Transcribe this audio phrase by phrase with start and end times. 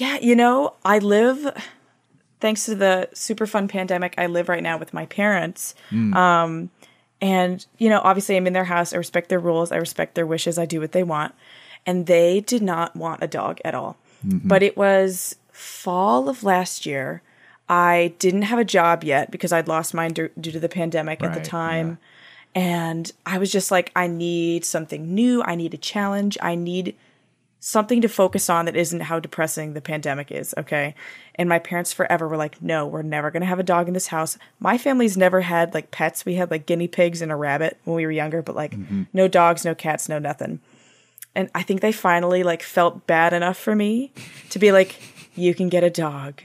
[0.00, 1.56] Yeah, you know, I live
[2.40, 4.14] thanks to the super fun pandemic.
[4.18, 5.74] I live right now with my parents.
[6.14, 6.70] Um,
[7.20, 8.92] and you know, obviously, I'm in their house.
[8.92, 9.72] I respect their rules.
[9.72, 10.58] I respect their wishes.
[10.58, 11.34] I do what they want.
[11.86, 13.96] And they did not want a dog at all.
[14.48, 17.22] But it was fall of last year.
[17.68, 21.22] I didn't have a job yet because I'd lost mine due due to the pandemic
[21.22, 21.98] at the time.
[22.54, 25.42] And I was just like, I need something new.
[25.42, 26.36] I need a challenge.
[26.42, 26.96] I need
[27.66, 30.94] something to focus on that isn't how depressing the pandemic is, okay?
[31.34, 33.94] And my parents forever were like, no, we're never going to have a dog in
[33.94, 34.38] this house.
[34.60, 36.24] My family's never had like pets.
[36.24, 38.76] We had like guinea pigs and a rabbit when we were younger, but like
[39.12, 40.60] no dogs, no cats, no nothing.
[41.34, 44.12] And I think they finally like felt bad enough for me
[44.50, 45.00] to be like,
[45.34, 46.42] you can get a dog.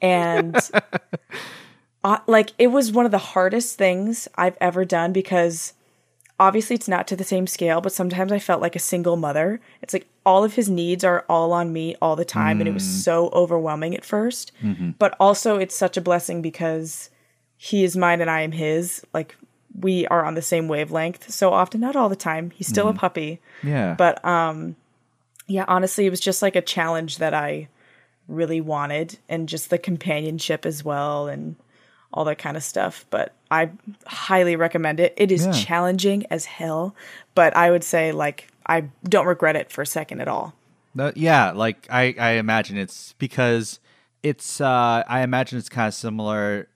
[0.00, 0.56] And
[2.04, 5.72] uh, like it was one of the hardest things I've ever done because
[6.40, 9.60] obviously it's not to the same scale, but sometimes I felt like a single mother.
[9.82, 12.72] It's like all of his needs are all on me all the time, and it
[12.72, 13.02] was mm.
[13.02, 14.90] so overwhelming at 1st mm-hmm.
[14.98, 17.10] But also, it's such a blessing because
[17.58, 19.04] he is mine and I am his.
[19.12, 19.36] Like
[19.78, 22.50] we are on the same wavelength so often, not all the time.
[22.50, 22.98] He's still a mm.
[22.98, 23.94] puppy, Yeah.
[23.94, 24.76] but um,
[25.46, 27.68] yeah, honestly, it was just like a challenge that I
[28.28, 31.56] really wanted, and just the companionship as well, and
[32.12, 33.04] all that kind of stuff.
[33.10, 33.70] But I
[34.06, 35.14] highly recommend it.
[35.16, 35.52] It is Yeah.
[35.52, 36.94] challenging as hell,
[37.34, 40.54] but I would say like I don't regret it for a second at all.
[40.94, 43.78] No, yeah, like I, I imagine it's because
[44.22, 46.68] it's uh I imagine it's kind of similar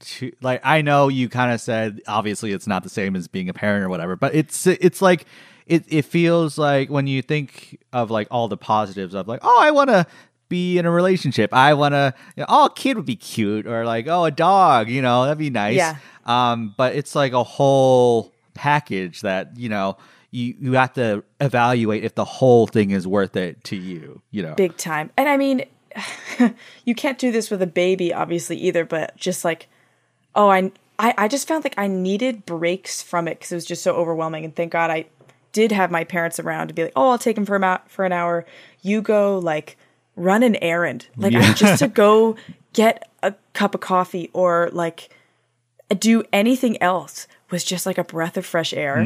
[0.00, 3.48] to like I know you kind of said obviously it's not the same as being
[3.48, 5.24] a parent or whatever, but it's it's like
[5.66, 9.58] it it feels like when you think of like all the positives of like oh
[9.62, 10.06] I want to
[10.52, 11.52] be in a relationship.
[11.54, 14.30] I want to you know, oh a kid would be cute or like oh a
[14.30, 15.76] dog, you know, that'd be nice.
[15.76, 15.96] Yeah.
[16.26, 19.96] Um but it's like a whole package that, you know,
[20.30, 24.42] you you have to evaluate if the whole thing is worth it to you, you
[24.42, 24.54] know.
[24.54, 25.10] big time.
[25.16, 25.64] And I mean,
[26.84, 28.84] you can't do this with a baby, obviously, either.
[28.84, 29.68] But just like,
[30.34, 33.66] oh, I, I, I just found like I needed breaks from it because it was
[33.66, 34.44] just so overwhelming.
[34.44, 35.06] And thank God I
[35.52, 38.04] did have my parents around to be like, oh, I'll take him for a for
[38.04, 38.46] an hour.
[38.80, 39.76] You go like
[40.16, 41.54] run an errand, like Yeah.
[41.54, 42.36] just to go
[42.72, 45.10] get a cup of coffee or like
[45.98, 49.02] do anything else was just like a breath of fresh air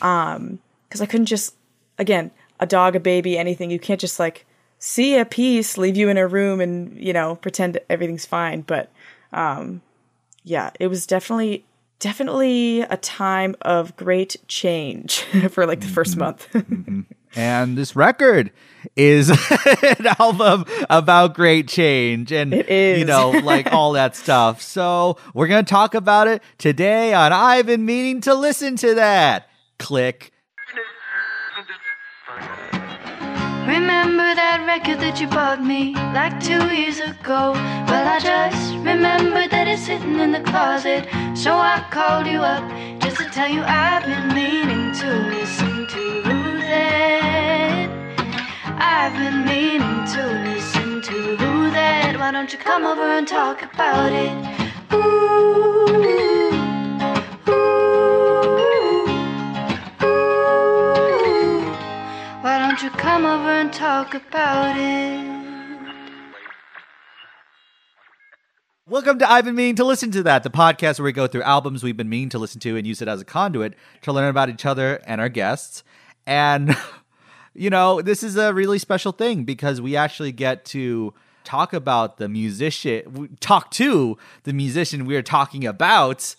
[0.00, 0.58] Um,
[0.88, 1.54] because I couldn't just
[1.98, 2.30] again
[2.60, 3.70] a dog, a baby, anything.
[3.70, 4.46] You can't just like
[4.78, 8.62] see a piece, leave you in a room, and you know pretend everything's fine.
[8.62, 8.90] But
[9.32, 9.82] um,
[10.44, 11.64] yeah, it was definitely
[11.98, 15.20] definitely a time of great change
[15.50, 16.46] for like the first month.
[17.34, 18.50] And this record
[18.96, 19.30] is
[19.82, 22.98] an album about great change and It is.
[22.98, 24.60] you know like all that stuff.
[24.60, 28.94] So, we're going to talk about it today on I've been meaning to listen to
[28.96, 29.48] that.
[29.78, 30.32] Click.
[33.66, 37.52] Remember that record that you bought me like two years ago?
[37.52, 41.06] Well, I just remembered that it's sitting in the closet.
[41.36, 42.64] So I called you up
[43.00, 46.31] just to tell you I've been meaning to listen to that.
[48.84, 51.36] I've been meaning to listen to
[51.70, 52.18] that.
[52.18, 54.32] Why don't you come over and talk about it?
[54.92, 54.98] Ooh,
[55.86, 56.52] ooh,
[60.02, 61.62] ooh.
[62.42, 65.30] Why don't you come over and talk about it?
[68.88, 71.42] Welcome to I've been meaning to listen to that, the podcast where we go through
[71.42, 74.28] albums we've been meaning to listen to and use it as a conduit to learn
[74.28, 75.84] about each other and our guests.
[76.26, 76.76] And
[77.54, 81.14] you know, this is a really special thing because we actually get to
[81.44, 86.36] talk about the musician, talk to the musician we are talking about,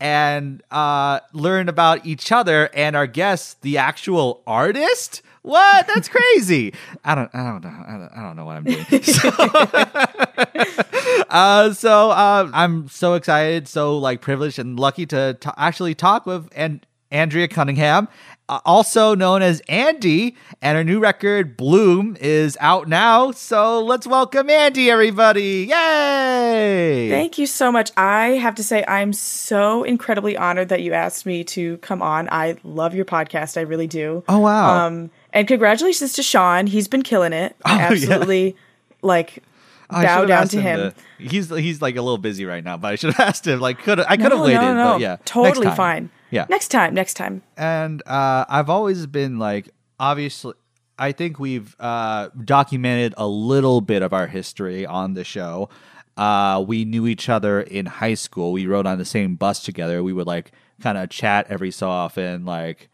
[0.00, 5.22] and uh, learn about each other and our guests, the actual artist.
[5.42, 5.86] What?
[5.86, 6.74] That's crazy.
[7.04, 7.30] I don't.
[7.34, 7.70] I don't know.
[7.70, 8.84] I don't, I don't know what I'm doing.
[9.02, 9.28] So,
[11.30, 16.26] uh, so uh, I'm so excited, so like privileged and lucky to t- actually talk
[16.26, 18.08] with and Andrea Cunningham,
[18.52, 23.30] uh, also known as Andy, and her new record Bloom is out now.
[23.30, 25.68] So let's welcome Andy, everybody!
[25.70, 27.08] Yay!
[27.08, 27.90] Thank you so much.
[27.96, 32.28] I have to say, I'm so incredibly honored that you asked me to come on.
[32.30, 33.56] I love your podcast.
[33.56, 34.22] I really do.
[34.28, 34.86] Oh, wow.
[34.86, 36.66] Um, and congratulations to Sean.
[36.66, 37.56] He's been killing it.
[37.64, 37.88] Oh, yeah.
[37.90, 38.54] Absolutely,
[39.00, 39.42] like
[39.88, 40.90] I bow down to him.
[40.90, 43.60] to- he's he's like a little busy right now, but I should have asked him.
[43.60, 46.10] Like, could I could have no, waited, no, no, but yeah, totally fine.
[46.32, 47.42] Yeah, next time, next time.
[47.56, 49.68] and uh, I've always been like,
[50.00, 50.54] obviously,
[50.98, 55.68] I think we've uh, documented a little bit of our history on the show.
[56.16, 58.52] Uh, we knew each other in high school.
[58.52, 60.02] We rode on the same bus together.
[60.02, 62.88] We would like kind of chat every so often, like.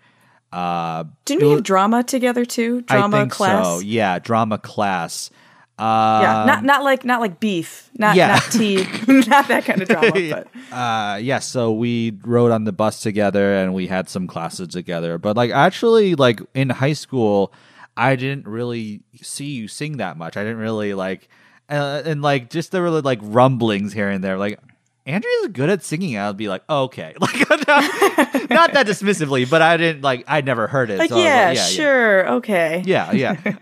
[0.52, 2.82] Uh, Didn't we have drama together too?
[2.82, 3.66] Drama I think class.
[3.66, 3.78] So.
[3.80, 5.30] Yeah, drama class.
[5.78, 8.28] Uh, yeah, not not like not like beef, not yeah.
[8.28, 8.76] not tea,
[9.06, 10.10] not that kind of drama.
[10.10, 14.68] But uh yeah so we rode on the bus together and we had some classes
[14.68, 15.18] together.
[15.18, 17.52] But like actually like in high school
[17.96, 20.36] i didn't really see you sing that much.
[20.36, 21.28] I didn't really like
[21.68, 24.36] uh, and like just there were like rumblings here and there.
[24.36, 24.58] Like
[25.06, 26.18] andrea's good at singing.
[26.18, 27.14] I'd be like oh, okay.
[27.20, 30.98] Like not, not that dismissively but i didn't like i never heard it.
[30.98, 31.64] Like, so yeah, like, yeah.
[31.66, 32.82] sure, okay.
[32.84, 33.36] yeah yeah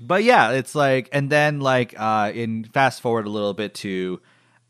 [0.00, 4.20] but yeah it's like and then like uh in fast forward a little bit to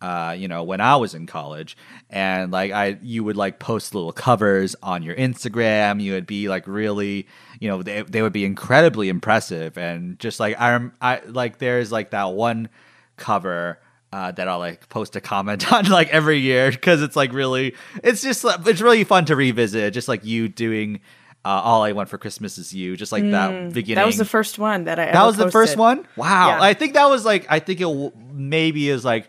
[0.05, 1.79] uh, you know, when I was in college,
[2.11, 6.03] and like I, you would like post little covers on your Instagram.
[6.03, 7.27] You would be like really,
[7.59, 11.91] you know, they they would be incredibly impressive, and just like I, I like there's
[11.91, 12.69] like that one
[13.17, 13.81] cover
[14.13, 17.75] uh, that I'll like post a comment on like every year because it's like really,
[18.03, 19.95] it's just it's really fun to revisit.
[19.95, 21.01] Just like you doing.
[21.45, 23.97] Uh, all I want for Christmas is you, just like that beginning.
[24.01, 25.13] Mm, That was the first one that I.
[25.13, 26.07] That was the first one.
[26.17, 26.63] Wow, Yeah.
[26.63, 29.29] I think that was like I think it w- maybe is like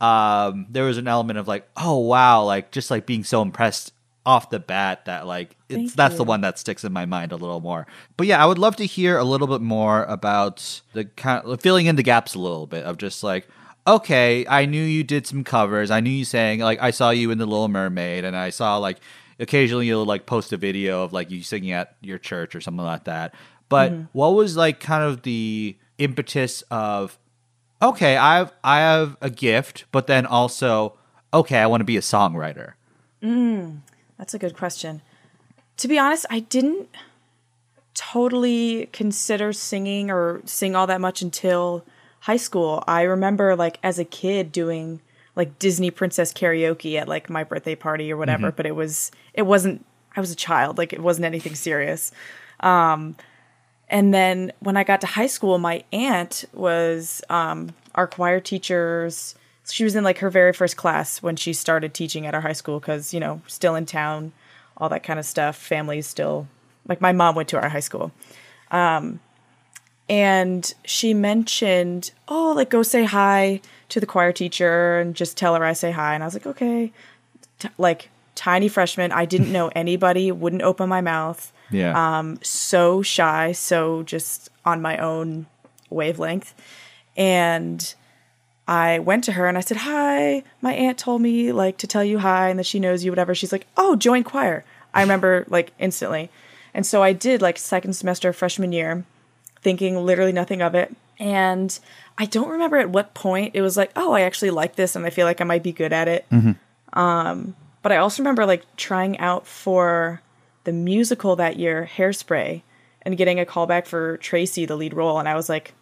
[0.00, 3.92] um there was an element of like oh wow like just like being so impressed
[4.26, 7.32] off the bat that like it's Thank that's the one that sticks in my mind
[7.32, 7.86] a little more.
[8.16, 11.60] But yeah, I would love to hear a little bit more about the kind of
[11.60, 13.48] filling in the gaps a little bit of just like
[13.86, 15.90] okay, I knew you did some covers.
[15.90, 18.78] I knew you sang like I saw you in the Little Mermaid and I saw
[18.78, 18.98] like
[19.38, 22.84] occasionally you'll like post a video of like you singing at your church or something
[22.84, 23.34] like that.
[23.68, 24.04] But Mm-hmm.
[24.12, 27.18] what was like kind of the impetus of
[27.82, 30.96] okay, I have I have a gift, but then also
[31.32, 32.74] okay, I want to be a songwriter.
[34.18, 35.02] That's a good question.
[35.78, 36.88] To be honest, I didn't
[37.94, 41.84] totally consider singing or sing all that much until
[42.20, 42.82] high school.
[42.86, 45.00] I remember like as a kid doing
[45.36, 49.42] like Disney princess karaoke at like my birthday party or whatever, but it was it
[49.42, 49.84] wasn't
[50.16, 52.12] I was a child, like it wasn't anything serious.
[52.60, 53.16] Um
[53.88, 59.34] and then when I got to high school, my aunt was um our choir teacher's
[59.70, 62.52] she was in like her very first class when she started teaching at our high
[62.52, 64.32] school because you know still in town
[64.76, 66.46] all that kind of stuff family's still
[66.86, 68.12] like my mom went to our high school
[68.70, 69.20] um,
[70.08, 75.54] and she mentioned oh like go say hi to the choir teacher and just tell
[75.54, 76.92] her i say hi and i was like okay
[77.58, 81.94] T- like tiny freshman i didn't know anybody wouldn't open my mouth Yeah.
[82.18, 85.46] um, so shy, so just on my own
[85.90, 86.54] wavelength.
[87.16, 87.94] And
[88.66, 92.04] I went to her and I said, Hi, my aunt told me like to tell
[92.04, 93.34] you hi and that she knows you, whatever.
[93.34, 94.64] She's like, Oh, join choir.
[94.92, 96.30] I remember like instantly.
[96.72, 99.04] And so I did like second semester freshman year,
[99.64, 100.94] thinking literally nothing of it.
[101.18, 101.76] And
[102.18, 105.04] I don't remember at what point it was like, oh, I actually like this and
[105.04, 106.26] I feel like I might be good at it.
[106.92, 110.20] Um, but I also remember like trying out for
[110.64, 112.62] the musical that year, Hairspray,
[113.02, 115.18] and getting a call back for Tracy, the lead role.
[115.18, 115.74] And I was like,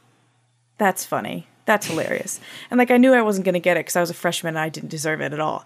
[0.79, 1.47] that's funny.
[1.65, 2.41] That's hilarious.
[2.71, 4.57] And like I knew I wasn't going to get it because I was a freshman
[4.57, 5.65] and I didn't deserve it at all.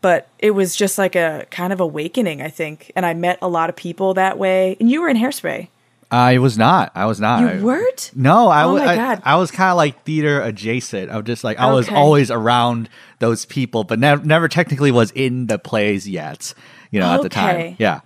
[0.00, 2.92] But it was just like a kind of awakening, I think.
[2.94, 4.76] And I met a lot of people that way.
[4.78, 5.68] And you were in Hairspray.
[6.12, 6.92] I was not.
[6.94, 7.56] I was not.
[7.56, 8.10] You weren't?
[8.14, 8.82] No, I Oh was.
[8.82, 9.20] I.
[9.24, 11.10] I was kind of like theater adjacent.
[11.10, 15.10] I was just like I was always around those people, but never, never technically was
[15.12, 16.52] in the plays yet.
[16.90, 17.76] You know, at the time.
[17.78, 18.00] Yeah.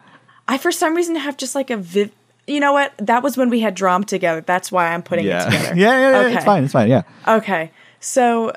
[0.47, 2.12] I, for some reason, have just like a viv.
[2.47, 2.93] You know what?
[2.99, 4.41] That was when we had drama together.
[4.41, 5.43] That's why I'm putting Yeah.
[5.43, 5.75] it together.
[5.76, 6.00] yeah.
[6.00, 6.11] Yeah.
[6.11, 6.35] yeah Okay.
[6.37, 6.62] It's fine.
[6.64, 6.88] It's fine.
[6.88, 7.03] Yeah.
[7.26, 7.73] Okay.
[7.99, 8.53] So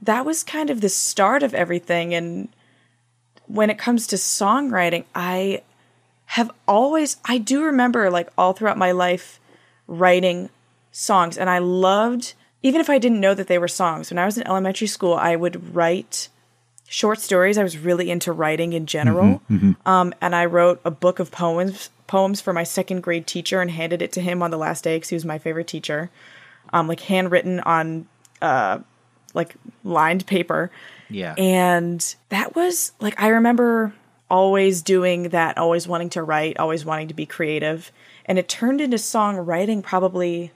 [0.00, 2.14] that was kind of the start of everything.
[2.14, 2.48] And
[3.46, 5.62] when it comes to songwriting, I
[6.26, 9.40] have always, I do remember like all throughout my life
[9.86, 10.50] writing
[10.92, 11.38] songs.
[11.38, 14.36] And I loved, even if I didn't know that they were songs, when I was
[14.36, 16.28] in elementary school, I would write
[16.88, 17.58] short stories.
[17.58, 19.40] I was really into writing in general.
[19.86, 23.68] Um, and I wrote a book of poems poems for my second grade teacher and
[23.68, 26.08] handed it to him on the last day because he was my favorite teacher.
[26.72, 28.06] Um, like handwritten on
[28.40, 28.78] uh,
[29.34, 29.54] like
[29.84, 30.70] lined paper.
[31.10, 31.34] Yeah.
[31.36, 33.92] And that was like I remember
[34.30, 37.92] always doing that, always wanting to write, always wanting to be creative.
[38.24, 40.52] And it turned into songwriting probably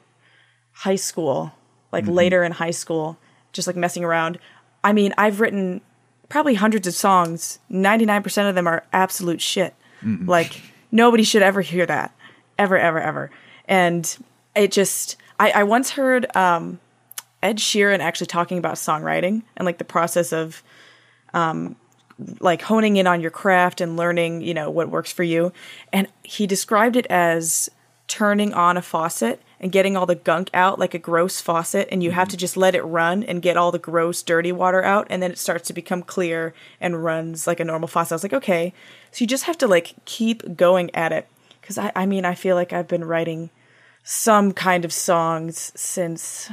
[0.72, 1.52] high school,
[1.92, 3.18] like later in high school,
[3.52, 4.38] just like messing around.
[4.82, 5.80] I mean, I've written
[6.28, 7.58] probably hundreds of songs.
[7.70, 9.74] 99% of them are absolute shit.
[10.26, 12.14] Like nobody should ever hear that.
[12.58, 13.30] Ever, ever, ever.
[13.66, 14.16] And
[14.54, 16.80] it just I, I once heard um
[17.42, 20.62] Ed Sheeran actually talking about songwriting and like the process of
[21.34, 21.76] um
[22.40, 25.52] like honing in on your craft and learning, you know, what works for you.
[25.92, 27.68] And he described it as
[28.08, 32.02] turning on a faucet and getting all the gunk out like a gross faucet and
[32.02, 32.40] you have to mm-hmm.
[32.40, 35.38] just let it run and get all the gross dirty water out and then it
[35.38, 38.12] starts to become clear and runs like a normal faucet.
[38.12, 38.72] I was like, okay.
[39.12, 41.28] So you just have to like keep going at it.
[41.62, 43.50] Cause I, I mean, I feel like I've been writing
[44.02, 46.50] some kind of songs since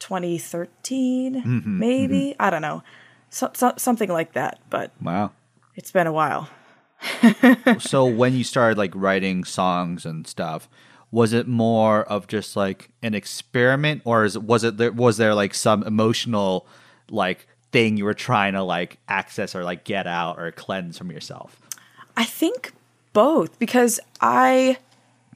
[0.00, 1.78] 2013, mm-hmm.
[1.78, 2.30] maybe.
[2.30, 2.42] Mm-hmm.
[2.42, 2.82] I don't know.
[3.36, 5.32] So, so, something like that, but Wow.
[5.74, 6.48] it's been a while.
[7.78, 10.70] so when you started like writing songs and stuff,
[11.10, 15.34] was it more of just like an experiment, or is was it there was there
[15.34, 16.66] like some emotional
[17.10, 21.12] like thing you were trying to like access or like get out or cleanse from
[21.12, 21.60] yourself?
[22.16, 22.72] I think
[23.12, 24.78] both because I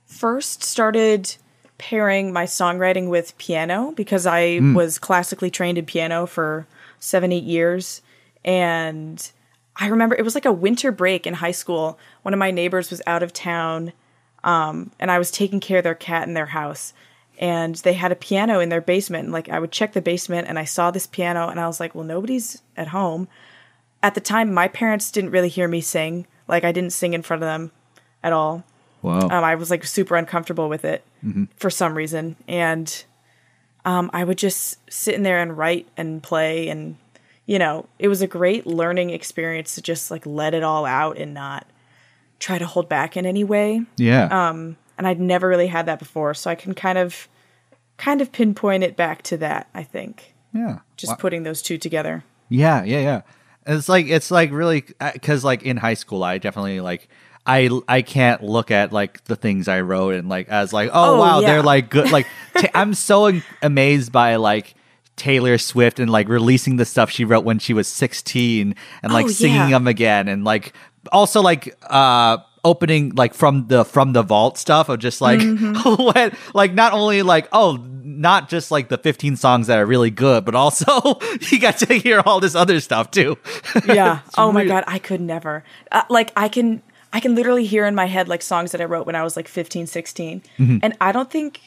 [0.06, 1.36] first started
[1.76, 4.72] pairing my songwriting with piano because I hmm.
[4.72, 6.66] was classically trained in piano for
[7.00, 8.00] seven, eight years.
[8.44, 9.30] And
[9.76, 11.98] I remember it was like a winter break in high school.
[12.22, 13.92] One of my neighbors was out of town
[14.44, 16.92] um, and I was taking care of their cat in their house.
[17.38, 19.24] And they had a piano in their basement.
[19.24, 21.80] And like I would check the basement and I saw this piano and I was
[21.80, 23.26] like, well, nobody's at home
[24.02, 27.20] at the time my parents didn't really hear me sing like i didn't sing in
[27.20, 27.70] front of them
[28.22, 28.64] at all
[29.02, 29.20] Wow.
[29.28, 31.04] um, i was like super uncomfortable with it
[31.56, 33.04] for some reason and
[33.84, 36.96] um, i would just sit in there and write and play and
[37.46, 41.18] you know it was a great learning experience to just like let it all out
[41.18, 41.66] and not
[42.38, 44.48] try to hold back in any way yeah.
[44.48, 47.28] Um, and i'd never really had that before so i can kind of
[47.96, 50.80] kind of pinpoint it back to that i think yeah.
[50.96, 53.22] just putting those two together Yeah, yeah, yeah.
[53.66, 57.08] It's like it's like really because like in high school, I definitely like
[57.46, 61.14] I I can't look at like the things I wrote and like as like oh,
[61.16, 61.46] Oh, wow yeah.
[61.48, 62.26] they're like good like
[62.74, 63.32] I'm so
[63.62, 64.74] amazed by like
[65.16, 69.26] Taylor Swift and like releasing the stuff she wrote when she was 16 and like
[69.26, 69.68] Oh, singing yeah.
[69.70, 70.72] them again and like
[71.12, 76.02] also like uh opening like from the from the vault stuff of just like Mm-hmm.
[76.14, 80.10] when like not only like oh not just like the 15 songs that are really
[80.10, 81.18] good but also
[81.50, 83.38] you got to hear all this other stuff too
[83.86, 86.82] yeah oh my god i could never uh, like i can
[87.12, 89.36] i can literally hear in my head like songs that i wrote when i was
[89.36, 90.78] like 15 16 Mm-hmm.
[90.82, 91.60] and i don't think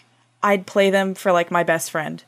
[0.43, 2.23] i'd play them for like my best friend.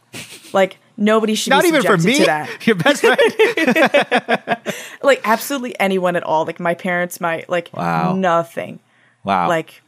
[0.53, 2.65] Like nobody should not even for me to that.
[2.67, 4.57] your best friend.
[5.03, 6.45] Like absolutely anyone at all.
[6.45, 8.13] Like my parents my like Wow.
[8.15, 8.79] nothing.
[9.25, 9.49] Wow.
[9.49, 9.81] Like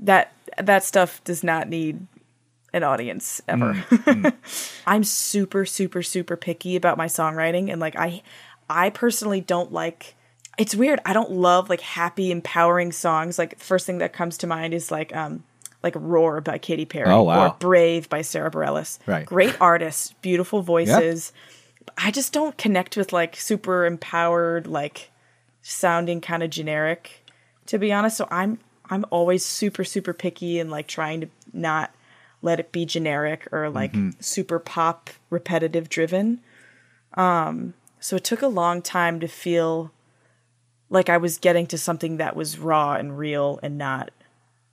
[0.00, 2.06] that that stuff does not need
[2.74, 3.72] an audience ever.
[3.74, 4.32] Mm,
[4.86, 7.70] i'm super super super picky about my songwriting.
[7.72, 8.22] And like i
[8.68, 10.14] i personally don't like
[10.60, 11.00] it's weird.
[11.06, 13.38] I don't love like happy empowering songs.
[13.38, 15.42] Like first thing that comes to mind is like um
[15.82, 17.46] like roar by Katy Perry Oh, wow.
[17.46, 18.98] or brave by Sara Bareilles.
[19.06, 19.24] Right.
[19.24, 21.32] great artists beautiful voices.
[21.96, 25.10] I just don't connect with like super empowered like
[25.62, 27.24] sounding kind of generic
[27.66, 28.16] to be honest.
[28.18, 28.58] So i'm
[28.90, 31.90] i'm always super super picky and like trying to not
[32.42, 36.40] let it be generic or like super pop repetitive driven.
[37.14, 39.90] Um so it took a long time to feel
[40.90, 44.10] like i was getting to something that was raw and real and not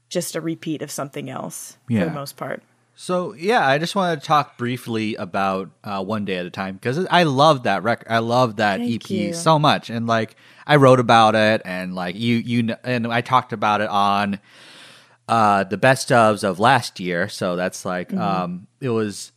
[0.10, 2.62] just a repeat of something else for the most part
[3.00, 6.76] So yeah, I just want to talk briefly about uh, one day at a time
[6.76, 8.08] because I love that record.
[8.10, 9.34] I love that Thank EP you.
[9.34, 13.54] so much, and like I wrote about it, and like you you and I talked
[13.54, 14.40] about it on
[15.30, 17.30] uh, the best ofs of last year.
[17.30, 18.20] So that's like Mm-hmm.
[18.20, 19.32] um, it was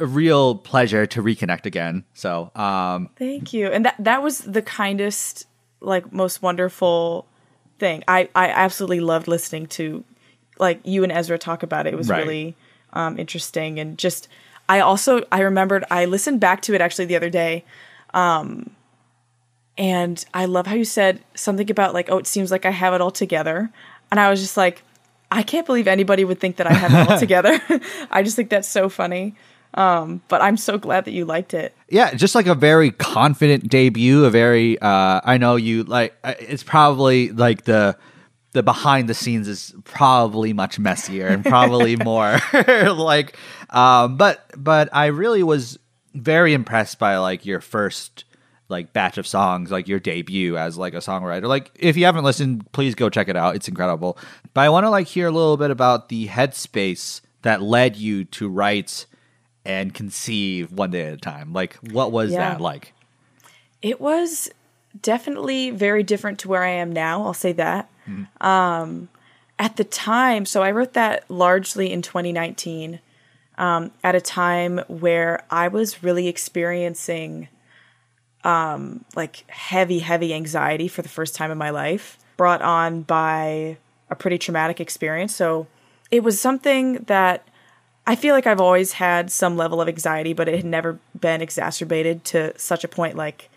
[0.00, 2.04] a real pleasure to reconnect again.
[2.14, 3.68] So um, Thank you.
[3.68, 5.46] And that that was the kindest,
[5.80, 7.26] like most wonderful
[7.78, 8.02] thing.
[8.08, 10.04] I I absolutely loved listening to
[10.58, 11.92] like you and Ezra talk about it.
[11.94, 12.18] It was Right.
[12.24, 12.56] really
[12.92, 14.28] um interesting and just
[14.68, 17.64] I also I remembered I listened back to it actually the other day.
[18.14, 18.70] Um
[19.78, 22.94] and I love how you said something about like oh it seems like I have
[22.94, 23.70] it all together.
[24.10, 24.82] And I was just like
[25.30, 27.60] I can't believe anybody would think that I have it all together.
[28.10, 29.34] I just think that's so funny.
[29.76, 31.74] Um, but I'm so glad that you liked it.
[31.90, 34.24] yeah, just like a very confident debut.
[34.24, 36.14] A very uh, I know you like.
[36.24, 37.96] uh, It's probably like the
[38.52, 42.38] the behind the scenes is probably much messier and probably more
[42.72, 43.36] like.
[43.68, 45.78] Um, but but I really was
[46.14, 48.24] very impressed by like your first
[48.68, 51.46] like batch of songs, like your debut as like a songwriter.
[51.46, 53.54] Like if you haven't listened, please go check it out.
[53.56, 54.16] It's incredible.
[54.54, 58.24] But I want to like hear a little bit about the headspace that led you
[58.24, 59.04] to write
[59.66, 61.52] and conceive one day at a time.
[61.52, 62.54] Like what was Yeah.
[62.54, 62.92] that like?
[63.82, 64.48] It was
[65.02, 67.24] definitely very different to where I am now.
[67.24, 67.90] I'll say that.
[68.40, 69.08] Um,
[69.58, 73.00] at the time, so I wrote that largely in 2019,
[73.58, 77.48] um, at a time where I was really experiencing
[78.44, 83.78] um, like heavy, heavy anxiety for the first time in my life, brought on by
[84.08, 85.34] a pretty traumatic experience.
[85.34, 85.66] So
[86.10, 87.48] it was something that
[88.06, 91.40] I feel like I've always had some level of anxiety, but it had never been
[91.40, 93.16] exacerbated to such a point.
[93.16, 93.50] Like,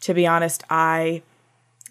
[0.00, 1.22] to be honest, I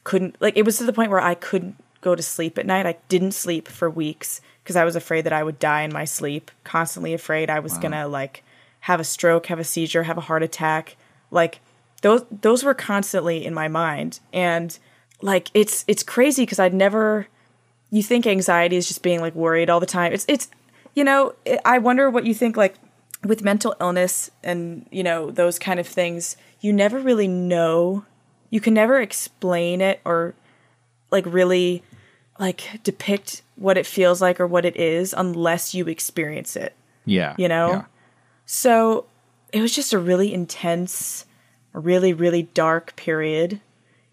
[0.04, 2.86] couldn't, like, it was to the point where I couldn't go to sleep at night.
[2.86, 6.06] I didn't sleep for weeks because I was afraid that I would die in my
[6.06, 8.44] sleep, constantly afraid I was gonna, like,
[8.82, 10.98] have a stroke, have a seizure, have a heart attack.
[11.30, 11.62] Like
[12.02, 14.78] those those were constantly in my mind and
[15.22, 17.28] like it's it's crazy because I'd never
[17.92, 20.14] you think anxiety is just being like worried all the time.
[20.14, 20.50] It's it's
[20.96, 21.34] you know,
[21.66, 22.76] I wonder what you think like
[23.24, 28.06] with mental illness and you know those kind of things, you never really know.
[28.50, 30.34] You can never explain it or
[31.12, 31.84] like really
[32.40, 36.76] like depict what it feels like or what it is unless you experience it.
[37.06, 37.36] Yeah.
[37.38, 37.70] You know?
[37.70, 37.86] Yeah.
[38.46, 39.06] So
[39.54, 41.26] it was just a really intense,
[41.74, 43.62] really, really dark period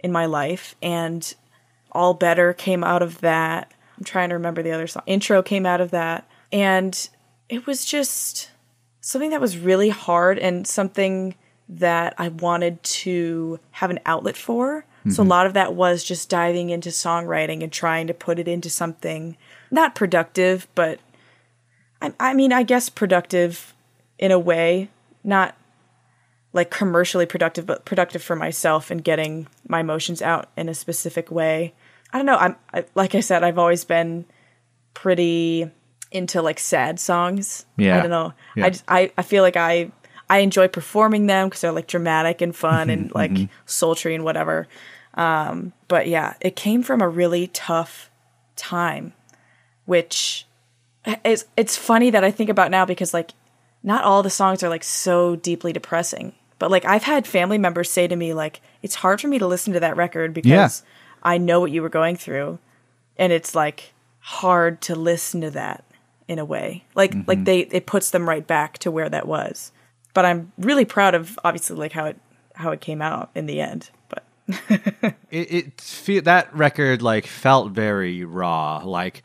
[0.00, 0.76] in my life.
[0.82, 1.35] And
[1.92, 3.73] All Better came out of that.
[3.97, 5.02] I'm trying to remember the other song.
[5.06, 6.28] Intro came out of that.
[6.52, 7.09] And
[7.49, 8.50] it was just
[9.00, 11.35] something that was really hard and something
[11.69, 14.85] that I wanted to have an outlet for.
[15.09, 15.31] So a mm-hmm.
[15.31, 19.38] lot of that was just diving into songwriting and trying to put it into something
[19.71, 20.99] not productive, but
[22.02, 23.75] I, I mean, I guess productive
[24.19, 24.90] in a way,
[25.25, 25.57] not
[26.52, 31.31] like commercially productive, but productive for myself and getting my emotions out in a specific
[31.31, 31.75] way.
[32.12, 32.37] I don't know.
[32.37, 34.25] I'm I, like I said, I've always been
[34.95, 35.71] pretty
[36.11, 37.67] into like sad songs.
[37.77, 37.99] Yeah.
[37.99, 38.33] I don't know.
[38.57, 38.67] Yeah.
[38.67, 39.91] I just I, I feel like I
[40.31, 43.19] I enjoy performing them because they're like dramatic and fun and mm-hmm.
[43.19, 43.53] like mm-hmm.
[43.67, 44.69] sultry and whatever.
[45.15, 48.11] Um, but yeah, it came from a really tough
[48.57, 49.15] time,
[49.87, 50.47] which
[51.05, 53.33] eh, is it's funny that I think about now because like
[53.83, 56.35] not all the songs are like so deeply depressing.
[56.59, 59.47] But like I've had family members say to me like it's hard for me to
[59.47, 60.69] listen to that record because Yeah.
[61.23, 62.59] I know what you were going through
[63.17, 65.85] and it's like hard to listen to that
[66.28, 66.85] in a way.
[66.94, 67.44] Like like mm-hmm.
[67.44, 69.73] they it puts them right back to where that was.
[70.14, 72.18] But I'm really proud of obviously like how it
[72.54, 73.90] how it came out in the end.
[74.08, 74.25] But
[75.30, 79.23] it, it fe- that record like felt very raw like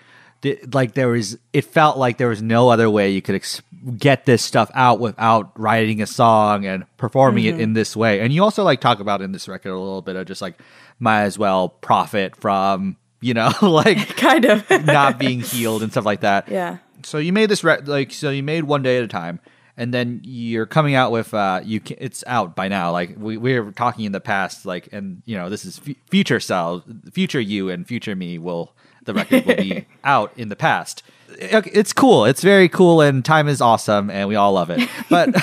[0.74, 3.62] like there was it felt like there was no other way you could ex-
[3.98, 7.62] get this stuff out without writing a song and performing it mm-hmm.
[7.62, 10.15] in this way and you also like talk about in this record a little bit
[10.15, 10.59] of just like
[11.00, 16.05] might as well profit from you know like kind of not being healed and stuff
[16.05, 16.77] like that yeah.
[17.03, 19.39] So you made this re- like so you made one day at a time
[19.75, 23.37] and then you're coming out with uh you can, it's out by now like we,
[23.37, 26.83] we were talking in the past like and you know this is f- future self
[27.11, 28.74] future you and future me will
[29.05, 31.03] the record will be out in the past
[31.39, 35.29] it's cool it's very cool and time is awesome and we all love it but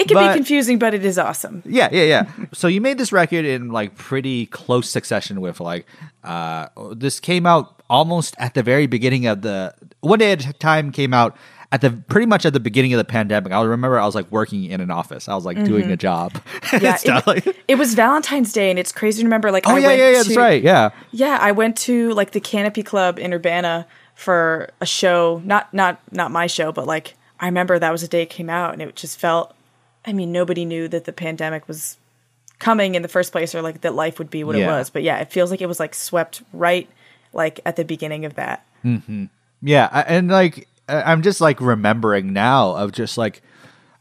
[0.00, 1.62] It can But- be confusing, but it is awesome.
[1.66, 2.26] yeah, yeah, yeah.
[2.52, 5.86] so you made this record in like pretty close succession with like
[6.24, 10.52] uh this came out almost at the very beginning of the one day at a
[10.54, 11.36] time came out
[11.72, 13.52] at the pretty much at the beginning of the pandemic.
[13.52, 15.28] I remember I was like working in an office.
[15.28, 15.92] I was like doing mm-hmm.
[15.92, 16.40] a job.
[16.80, 19.50] Yeah, it, like- it was Valentine's Day, and it's crazy to remember.
[19.50, 20.22] Like, oh I yeah, yeah, yeah.
[20.22, 20.62] to, That's right.
[20.62, 20.90] Yeah.
[21.10, 25.42] Yeah, I went to like the Canopy Club in Urbana for a show.
[25.44, 28.48] Not not not my show, but like I remember that was the day it came
[28.48, 29.54] out, and it just felt.
[30.06, 31.98] I mean, nobody knew that the pandemic was
[32.58, 34.64] coming in the first place, or like that life would be what Yeah.
[34.64, 34.90] it was.
[34.90, 36.88] But yeah, it feels like it was like swept right
[37.32, 38.66] like at the beginning of that.
[39.62, 43.42] Yeah, and like I'm just like remembering now of just like,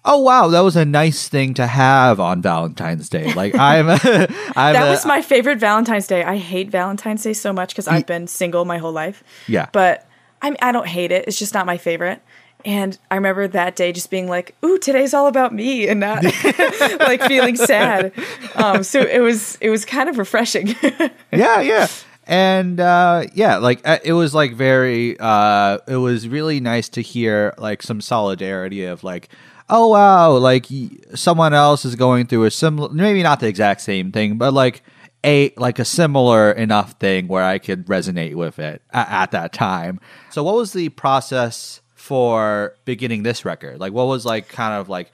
[0.06, 3.34] oh wow, that was a nice thing to have on Valentine's Day.
[3.34, 6.24] Like I'm, I'm That a- was my favorite Valentine's Day.
[6.24, 9.24] I hate Valentine's Day so much because I've been single my whole life.
[9.48, 9.68] Yeah.
[9.72, 10.08] But
[10.42, 11.26] I I don't hate it.
[11.28, 12.22] It's just not my favorite.
[12.66, 16.24] And I remember that day just being like, "Ooh, today's all about me," and not
[17.00, 18.12] like feeling sad.
[18.56, 20.76] Um, so it was it was kind of refreshing.
[21.32, 21.88] yeah, yeah.
[22.30, 27.02] And uh, yeah, like uh, it was like very, uh, it was really nice to
[27.02, 29.30] hear like some solidarity of like,
[29.68, 30.68] oh wow, like
[31.16, 34.84] someone else is going through a similar, maybe not the exact same thing, but like
[35.24, 39.52] a like a similar enough thing where I could resonate with it at, at that
[39.52, 40.00] time.
[40.30, 43.80] So, what was the process for beginning this record?
[43.80, 45.12] Like, what was like kind of like,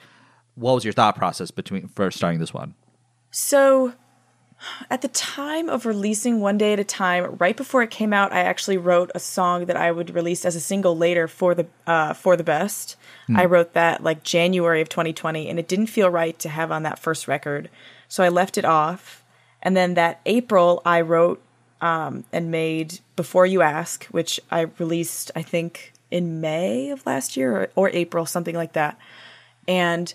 [0.56, 2.76] what was your thought process between first starting this one?
[3.32, 3.94] So,
[4.90, 8.32] at the time of releasing One Day at a Time, right before it came out,
[8.32, 11.68] I actually wrote a song that I would release as a single later for the
[11.88, 12.96] uh, for the best.
[13.36, 16.84] I wrote that like January of 2020, and it didn't feel right to have on
[16.84, 17.70] that first record,
[18.08, 19.24] so I left it off.
[19.62, 21.42] And then that April, I wrote
[21.82, 27.36] um, and made Before You Ask, which I released, I think, in May of last
[27.36, 28.98] year or, or April, something like that.
[29.68, 30.14] And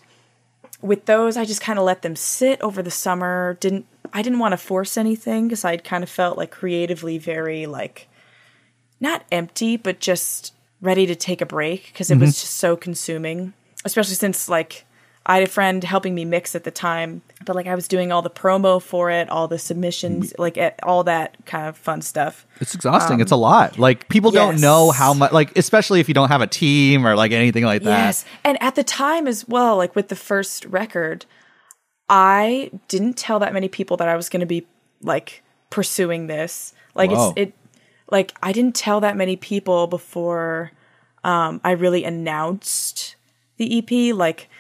[0.82, 4.38] with those i just kind of let them sit over the summer didn't i didn't
[4.38, 8.08] want to force anything because I'd kind of felt like creatively very like
[9.00, 13.52] not empty but just ready to take a break because it was just so consuming
[13.84, 14.84] especially since like
[15.26, 18.10] I had a friend helping me mix at the time, but like I was doing
[18.10, 22.00] all the promo for it, all the submissions, like eh, all that kind of fun
[22.00, 22.46] stuff.
[22.58, 23.20] It's exhausting.
[23.20, 23.78] it's a lot.
[23.78, 25.30] Like people don't Um, know how much.
[25.30, 28.06] Like especially if you don't have a team or like anything like that.
[28.06, 28.24] Yes.
[28.44, 31.26] And at the time as well, like with the first record,
[32.10, 34.66] I didn't tell that many people that I was going to be
[35.00, 36.74] like pursuing this.
[36.94, 37.32] Like Whoa.
[37.36, 37.54] it's it
[38.10, 40.72] like I didn't tell that many people before
[41.22, 43.14] um I really announced
[43.58, 44.50] the EP like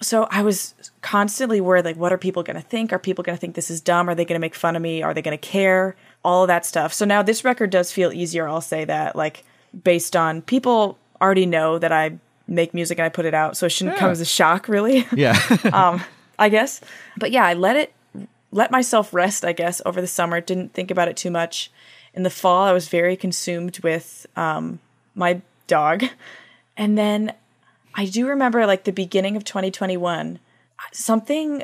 [0.00, 2.92] so I was constantly worried like what are people going to think?
[2.92, 4.08] Are people going to think this is dumb?
[4.08, 5.02] Are they going to make fun of me?
[5.02, 5.96] Are they going to care?
[6.24, 6.92] All of that stuff.
[6.92, 9.42] So now this record does feel easier, I'll say that like
[9.82, 13.66] based on people already know that I make music and I put it out, so
[13.66, 15.06] it shouldn't come as a shock really.
[15.12, 15.36] Yeah.
[15.72, 16.02] um,
[16.40, 16.80] I guess.
[17.16, 17.92] But yeah, I let it
[18.50, 20.40] let myself rest, I guess, over the summer.
[20.40, 21.70] Didn't think about it too much.
[22.14, 24.80] In the fall, I was very consumed with um,
[25.14, 26.04] my dog.
[26.76, 27.32] And then
[27.94, 30.40] I do remember like the beginning of 2021,
[30.92, 31.62] something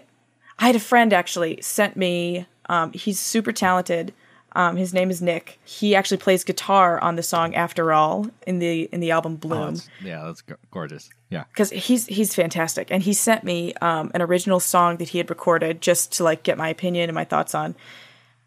[0.58, 4.12] I had a friend actually sent me um, he's super talented.
[4.56, 5.58] Um, his name is Nick.
[5.64, 9.36] He actually plays guitar on the song "After All" in the in the album Oh,
[9.36, 9.76] Bloom.
[10.02, 11.10] yeah, that's go- gorgeous.
[11.30, 11.44] Yeah.
[11.52, 12.88] because he's he's fantastic.
[12.90, 16.42] And he sent me um, an original song that he had recorded just to like
[16.42, 17.74] get my opinion and my thoughts on.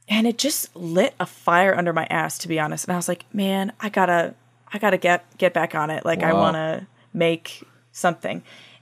[0.08, 2.86] And it just lit a fire under my ass to be honest.
[2.86, 4.34] And i was like man i gotta
[4.74, 6.04] i gotta get get back on it.
[6.06, 8.42] Like i want to make something.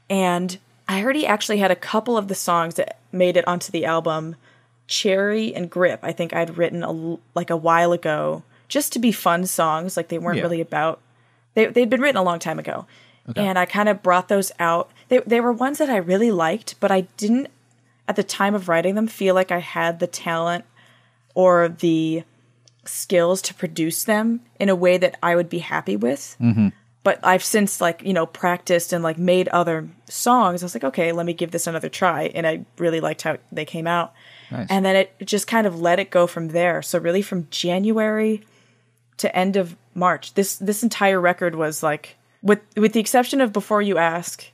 [0.09, 3.83] And i already actually had a couple of the songs that made it onto the
[3.83, 4.35] album
[4.87, 5.99] cherry and grip.
[6.03, 10.07] I think i'd written a, like a while ago just to be fun songs like
[10.09, 10.43] they weren't Yeah.
[10.43, 10.99] really about
[11.53, 12.85] they, they'd been written a long time ago.
[13.35, 14.89] And i kind of brought those out.
[15.09, 17.47] They, they were ones that i really liked but i didn't
[18.07, 20.63] at the time of writing them feel like i had the talent
[21.35, 22.23] or the
[22.85, 26.35] skills to produce them in a way that i would be happy with.
[26.41, 26.69] Mm-hmm.
[27.03, 30.63] But i've since like you know practiced and like made other songs.
[30.63, 32.31] I was like okay let me give this another try.
[32.33, 34.13] And i really liked how they came out
[34.51, 34.67] Nice.
[34.69, 38.43] and then it just kind of let it go from there so really from january
[39.17, 40.35] to end of March.
[40.35, 44.45] This this entire record was like with with the exception of Before You Ask,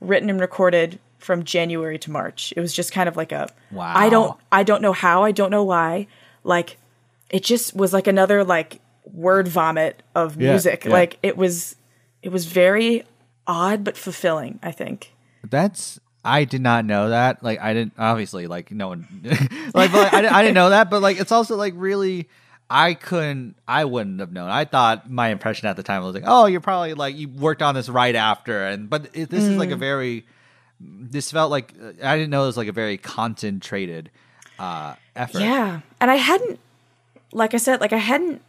[0.00, 2.54] written and recorded from January to March.
[2.56, 3.92] It was just kind of like a Wow.
[3.94, 6.06] I don't I don't know how, I don't know why.
[6.44, 6.78] Like
[7.28, 10.86] it just was like another like word vomit of Yeah, music.
[10.86, 10.92] yeah.
[10.92, 11.76] Like it was
[12.22, 13.04] it was very
[13.46, 15.12] odd but fulfilling, I think.
[15.44, 17.42] That's I did not know that.
[17.42, 19.06] Like I didn't obviously like no one
[19.74, 20.90] like, like I, didn't- I didn't know that.
[20.90, 22.28] But like it's also like really
[22.68, 24.50] I couldn't I wouldn't have known.
[24.50, 27.62] I thought my impression at the time was like oh you're probably like you worked
[27.62, 30.26] on this right after and but it, this is like a very
[30.80, 34.10] this felt like I didn't know it was like a very concentrated
[34.58, 35.40] uh effort.
[35.40, 35.80] Yeah.
[36.00, 36.58] And I hadn't,
[37.32, 38.42] like I said, like I hadn't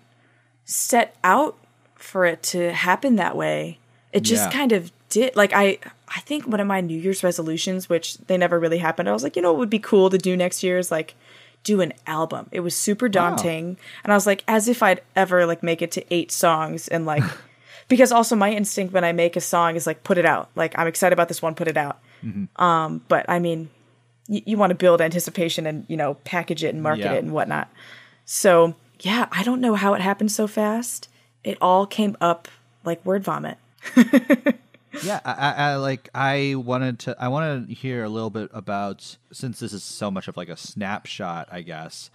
[0.65, 1.57] set out
[1.95, 3.79] for it to happen that way.
[4.13, 4.51] It just Yeah.
[4.57, 5.35] kind of did.
[5.35, 5.79] Like I,
[6.15, 9.24] I think one of my New Year's resolutions, which they never really happened, I was
[9.24, 11.15] like, you know, what would be cool to do next year is like
[11.63, 12.48] do an album.
[12.52, 15.91] It was super daunting, and I was like, as if I'd ever like make it
[15.91, 17.24] to eight songs and like.
[17.89, 20.50] Because also my instinct when I make a song is like put it out.
[20.56, 22.00] Like I'm excited about this one, put it out.
[22.58, 23.70] Um, but I mean,
[24.28, 27.13] you, you want to build anticipation and you know package it and market Yeah.
[27.13, 27.70] it and whatnot.
[28.26, 31.08] So yeah, I don't know how it happened so fast.
[31.46, 32.50] It all came up
[32.84, 33.58] like word vomit.
[35.04, 36.10] Yeah, I, I, like.
[36.15, 37.15] I wanted to.
[37.19, 40.50] I want to hear a little bit about since this is so much of like
[40.50, 41.50] a snapshot.
[41.52, 42.10] I guess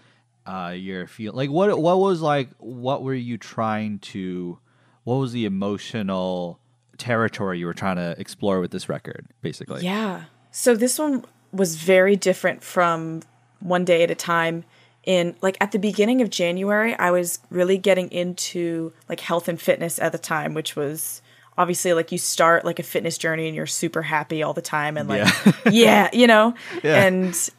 [0.47, 2.51] uh, your feel like what what was like.
[2.59, 4.59] What were you trying to?
[5.05, 6.59] What was the emotional
[6.99, 9.27] territory you were trying to explore with this record?
[9.41, 10.25] Basically, Yeah.
[10.51, 13.23] So this one was very different from
[13.61, 14.65] one day at a time.
[15.05, 19.61] In like at the beginning of January, I was really getting into like health and
[19.61, 21.23] fitness at the time, which was
[21.59, 24.97] obviously like you start like a fitness journey and you're super happy all the time
[24.97, 25.29] and like
[25.71, 26.55] yeah, you know.
[26.83, 27.05] Yeah.
[27.05, 27.51] And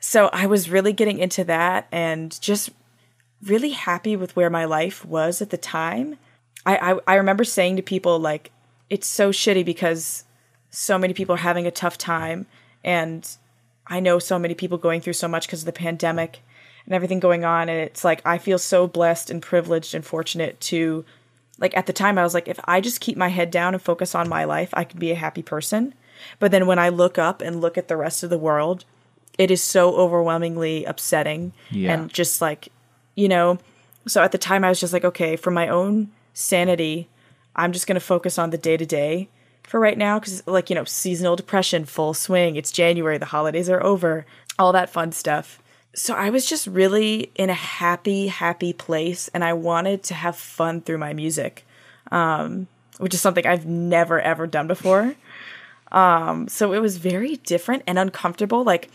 [0.00, 2.70] so I was really getting into that and just
[3.42, 6.18] really happy with where my life was at the time.
[6.64, 8.52] I, I, I remember saying to people like
[8.88, 10.24] it's so shitty because
[10.70, 12.46] so many people are having a tough time
[12.84, 13.28] and
[13.86, 16.40] I know so many people going through so much because of the pandemic
[16.86, 20.60] and everything going on and it's like I feel so blessed and privileged and fortunate
[20.60, 21.04] to
[21.58, 23.82] like at the time I was like if I just keep my head down and
[23.82, 25.94] focus on my life I can be a happy person
[26.38, 28.84] but then when I look up and look at the rest of the world
[29.38, 31.92] it is so overwhelmingly upsetting Yeah.
[31.94, 32.68] and just like
[33.14, 33.58] you know
[34.06, 37.08] so at the time I was just like okay for my own sanity
[37.54, 39.28] I'm just going to focus on the day to day
[39.62, 43.68] for right now cuz like you know seasonal depression full swing it's January the holidays
[43.70, 44.26] are over
[44.58, 45.61] all that fun stuff
[45.94, 50.36] so I was just really in a happy happy place and I wanted to have
[50.36, 51.66] fun through my music
[52.10, 52.66] um
[52.98, 55.14] which is something I've never ever done before
[55.92, 58.64] Um, so it was very different and uncomfortable.
[58.64, 58.88] Like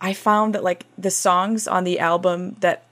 [0.00, 2.84] I found that like the songs on the album that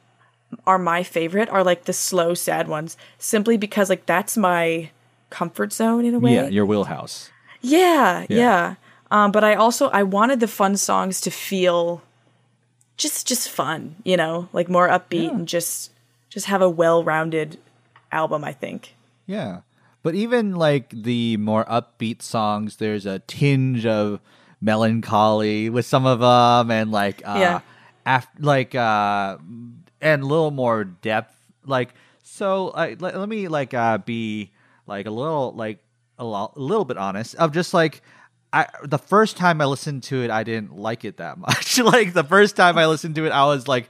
[0.67, 4.91] are my favorite are like the slow, sad ones, simply because like that's my
[5.31, 6.35] comfort zone in a way.
[6.35, 7.31] Yeah, your wheelhouse.
[7.61, 8.39] Yeah, Yeah.
[8.39, 8.75] yeah.
[9.13, 12.03] Um, but I also I wanted the fun songs to feel
[13.01, 15.91] just just fun, you know, like more upbeat and just
[16.29, 17.57] just have a well-rounded
[18.13, 18.45] album.
[18.45, 18.95] I think.
[19.27, 19.61] Yeah.
[20.03, 24.21] But even like the more upbeat songs, there's a tinge of
[24.61, 27.61] melancholy with some of them and like uh Yeah.
[28.07, 29.37] af- like uh
[30.01, 31.35] and a little more depth
[31.67, 34.51] like so uh, let, let me like uh be
[34.87, 35.79] like a little like
[36.19, 38.03] a, lo- a little bit honest of just like
[38.53, 42.13] I the first time I listened to it I didn't like it that much like
[42.15, 43.89] the first time I listened to it I was like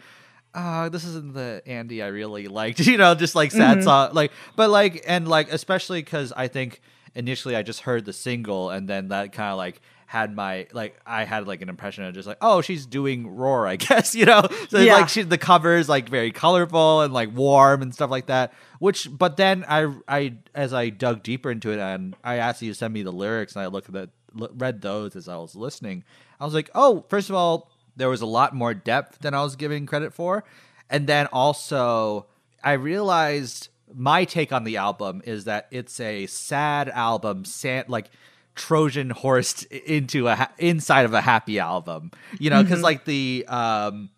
[0.55, 4.33] uh, this isn't the Andy I really liked, you know, just like sad song, like,
[4.57, 6.81] but like, and like, especially because I think
[7.15, 10.99] initially I just heard the single and then that kind of like had my, like,
[11.07, 14.25] I had like an impression of just like, oh, she's doing Roar, I guess, you
[14.27, 14.43] know?
[14.71, 14.95] So Yeah.
[14.97, 18.53] like, she, the cover is like very colorful and like warm and stuff like that,
[18.81, 22.73] which, but then I, I, as I dug deeper into it and I asked you
[22.73, 25.37] to send me the lyrics and I looked at the, l- read those as I
[25.37, 26.05] was listening,
[26.39, 29.43] I was like, oh, first of all, there was a lot more depth than I
[29.43, 30.45] was giving credit for.
[30.89, 32.27] And then also,
[32.65, 38.11] I realized my take on the album is that it's a sad album, sad, like
[38.55, 42.11] Trojan horsed into a ha- inside of a happy album.
[42.39, 44.11] You know, because like the um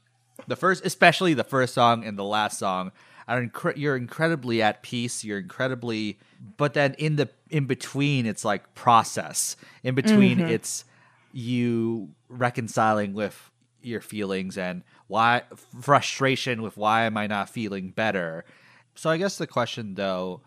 [0.47, 2.93] the first, especially the first song and the last song,
[3.29, 5.25] are incre- you're incredibly at peace.
[5.25, 6.19] You're incredibly,
[6.57, 9.57] but then in the in between, it's like process.
[9.85, 10.85] In between, it's
[11.33, 13.51] you reconciling with
[13.83, 15.43] your feelings and why
[15.81, 18.45] frustration with why am I not feeling better.
[18.95, 20.41] So I guess the question though,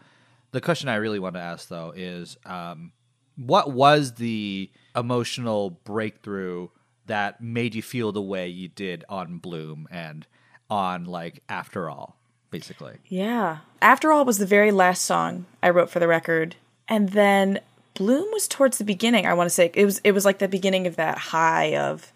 [0.51, 2.91] the question I really want to ask though is, um,
[3.35, 6.69] what was the emotional breakthrough
[7.05, 10.25] that made you feel the way you did on Bloom and
[10.69, 12.17] on like After All,
[12.49, 12.95] basically?
[13.07, 13.59] Yeah.
[13.81, 16.55] After All was the very last song I wrote for the record.
[16.87, 17.59] And then
[17.95, 19.71] Bloom was towards the beginning, I want to say.
[19.73, 22.11] It was it was like the beginning of that high of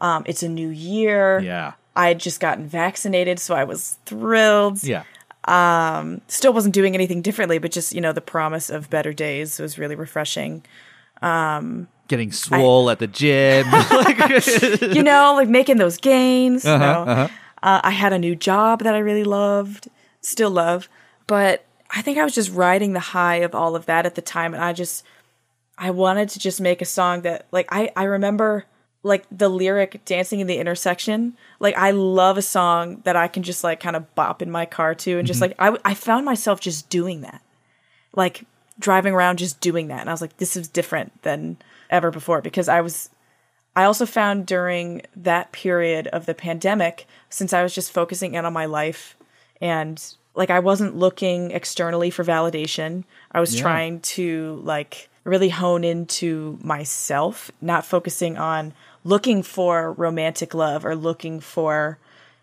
[0.00, 1.38] um it's a new year.
[1.40, 4.82] Yeah, I had just gotten vaccinated, so I was thrilled.
[4.84, 5.04] yeah,
[5.46, 9.58] Um, Still wasn't doing anything differently, but just, you know, the promise of better days
[9.60, 10.64] was really refreshing.
[11.22, 13.66] Um, getting swole at the gym.
[14.94, 16.64] you know, like making those gains.
[16.64, 17.28] you Uh-huh.
[17.62, 19.88] Uh, I had a new job that I really loved,
[20.20, 20.88] still love,
[21.26, 24.22] but I think I was just riding the high of all of that at the
[24.22, 25.04] time, and I just
[25.78, 28.64] I wanted to just make a song that like I I remember
[29.06, 33.42] like the lyric dancing in the intersection like i love a song that i can
[33.44, 35.62] just like kind of bop in my car to and just mm-hmm.
[35.62, 37.40] like I, I found myself just doing that.
[38.14, 38.44] Like
[38.78, 41.56] driving around just doing that and i was like this is different than
[41.88, 43.08] ever before because i was
[43.74, 48.44] i also found during that period of the pandemic since i was just focusing in
[48.44, 49.16] on my life
[49.60, 53.04] and like i wasn't looking externally for validation.
[53.32, 53.62] I was Yeah.
[53.62, 58.72] trying to like really hone into myself not focusing on
[59.02, 61.98] looking for romantic love or looking for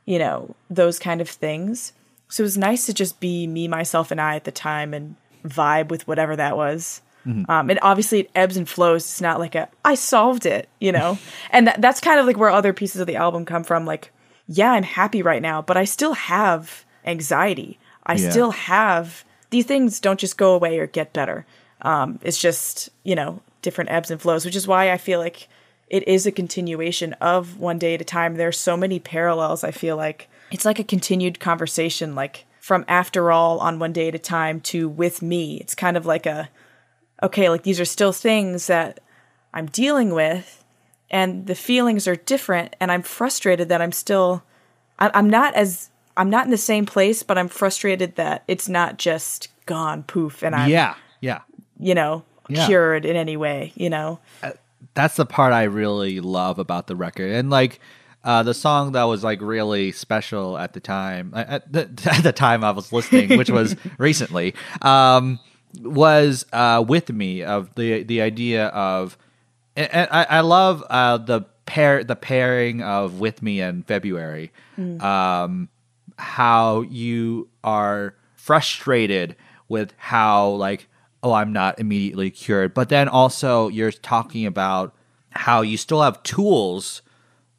[0.05, 1.93] you know those kind of things.
[2.29, 5.15] So it was nice to just be me myself and i at the time and
[5.45, 7.01] vibe with whatever that was.
[7.25, 9.03] Um, and obviously it ebbs and flows.
[9.03, 11.17] It's not like a i solved it you know?
[11.51, 13.85] And that, that's kind of like where other pieces of the album come from.
[13.85, 14.11] Like
[14.47, 18.29] yeah i'm happy right now but i still have anxiety i Yeah.
[18.29, 21.45] still have these things don't just go away or get better.
[21.81, 25.47] Um, it's just you know different ebbs and flows which is why i feel like
[25.89, 28.35] it is a continuation of one day at a time.
[28.35, 30.27] There's so many parallels i feel like.
[30.51, 34.59] It's like a continued conversation like from after all on one day at a time
[34.61, 35.57] to with me.
[35.59, 36.49] It's kind of like a
[37.21, 38.99] okay like these are still things that
[39.53, 40.65] i'm dealing with
[41.09, 44.43] and the feelings are different and i'm frustrated that i'm still
[44.99, 48.97] i'm not as i'm not in the same place but i'm frustrated that it's not
[48.97, 51.41] just gone poof and i'm yeah, yeah.
[51.79, 52.65] you know Yeah.
[52.65, 54.19] cured in any way you know
[54.95, 57.31] that's the part I really love about the record.
[57.31, 57.79] And like
[58.23, 62.31] uh, the song that was like really special at the time, at the, at the
[62.31, 65.39] time I was listening, which was recently, um,
[65.81, 69.17] was uh, with me of the the idea of,
[69.75, 74.51] and, I, I love uh, the pair the pairing of with me and February.
[74.77, 75.69] Um,
[76.17, 79.35] how you are frustrated
[79.69, 80.87] with how like
[81.23, 84.93] oh i'm not immediately cured but then also you're talking about
[85.31, 87.01] how you still have tools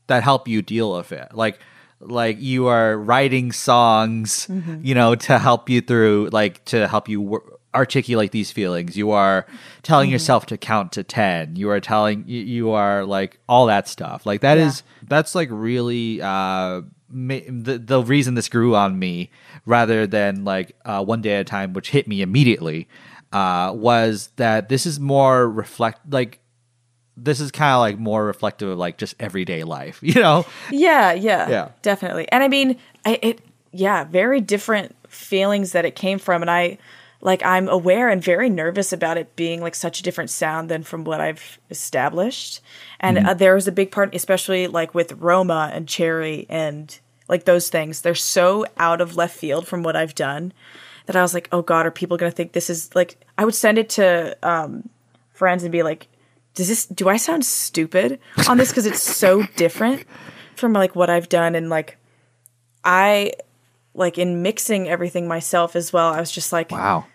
[0.06, 1.58] that help you deal with it like
[2.00, 4.46] like you are writing songs
[4.82, 7.42] you know to help you through like to help you wor-
[7.74, 8.96] articulate these feelings.
[8.96, 9.46] You are
[9.82, 11.56] telling yourself to count to 10.
[11.56, 14.24] You are telling you, you are like all that stuff.
[14.24, 14.66] Like that Yeah.
[14.68, 16.82] is that's like really uh
[17.14, 19.30] the the reason this grew on me
[19.64, 22.88] rather than like uh one day at a time which hit me immediately
[23.32, 26.40] uh was that this is more reflect like
[27.16, 30.44] this is kind of like more reflective of like just everyday life, you know?
[30.72, 31.68] Yeah, yeah, Yeah.
[31.82, 32.26] definitely.
[32.32, 36.78] And I mean, I, it, yeah, very different feelings that it came from, and I,
[37.20, 40.82] like, I'm aware and very nervous about it being like such a different sound than
[40.82, 42.60] from what I've established.
[42.98, 47.44] And uh, there was a big part, especially like with Roma and Cherry and like
[47.44, 48.00] those things.
[48.02, 50.52] They're so out of left field from what I've done
[51.06, 53.18] that I was like, oh God, are people gonna think this is like?
[53.36, 54.88] I would send it to um,
[55.32, 56.08] friends and be like,
[56.54, 60.04] does this do I sound stupid on this because it's so different
[60.54, 61.98] from like what I've done and like
[62.84, 63.32] I
[63.94, 67.06] like in mixing everything myself as well I was just like Wow.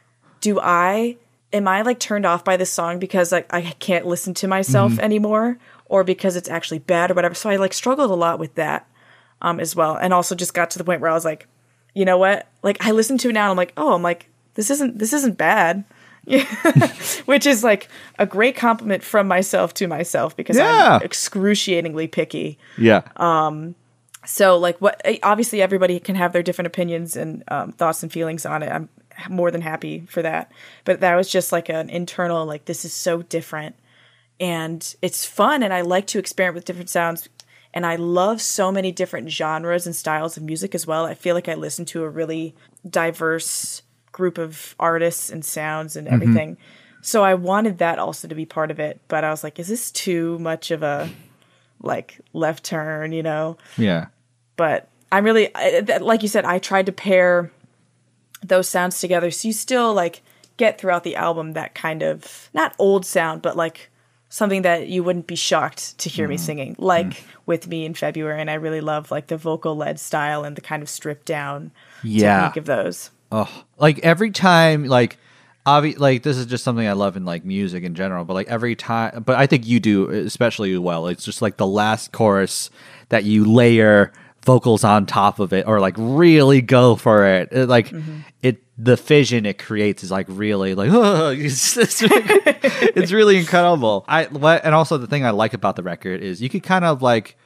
[0.42, 1.18] do I
[1.54, 5.00] am I like turned off by this song because like I can't listen to myself
[5.00, 8.56] anymore or because it's actually bad or whatever so I like struggled a lot with
[8.56, 8.88] that
[9.42, 11.48] um as well and also just got to the point where I was like
[11.94, 14.28] you know what like I listen to it now and I'm like oh I'm like
[14.56, 15.84] this isn't this isn't bad
[17.26, 20.98] which is like a great compliment from myself to myself because Yeah.
[20.98, 22.58] I'm excruciatingly picky.
[22.78, 23.02] Yeah.
[23.16, 23.76] Um
[24.26, 28.12] So like what eh, obviously everybody can have their different opinions and um, thoughts and
[28.12, 28.70] feelings on it.
[28.72, 28.90] I'm
[29.30, 30.52] more than happy for that.
[30.86, 33.76] But that was just like an internal like this is so different
[34.40, 37.28] and it's fun and I like to experiment with different sounds
[37.74, 41.06] and I love so many different genres and styles of music as well.
[41.06, 42.56] I feel like I listen to a really
[42.90, 46.16] diverse group of artists and sounds and mm-hmm.
[46.16, 46.58] everything.
[47.02, 49.68] So I wanted that also to be part of it, but I was like is
[49.68, 51.10] this too much of a
[51.82, 53.58] like left turn, you know?
[53.78, 54.08] yeah.
[54.56, 57.52] but I'm really I- like you said I tried to pair
[58.44, 60.22] those sounds together so you still like
[60.58, 63.90] get throughout the album that kind of not old sound but like
[64.30, 66.44] something that you wouldn't be shocked to hear me Mm-hmm.
[66.46, 70.44] singing like with me in February and I really love like the vocal led style
[70.44, 71.72] and the kind of stripped down
[72.04, 72.44] Yeah.
[72.44, 75.18] technique of those Oh, like every time, like,
[75.66, 78.26] obvi- like this is just something I love in like music in general.
[78.26, 81.06] But like every time, but I think you do especially well.
[81.08, 82.72] It's just like the last chorus
[83.10, 84.12] that you layer
[84.44, 87.50] vocals on top of it, or like really go for it.
[87.52, 88.20] It, like mm-hmm.
[88.42, 94.06] it, the fission it creates is like really like it's, it's, it's really incredible.
[94.08, 96.86] I what, and also the thing I like about the record is you could kind
[96.86, 97.38] of like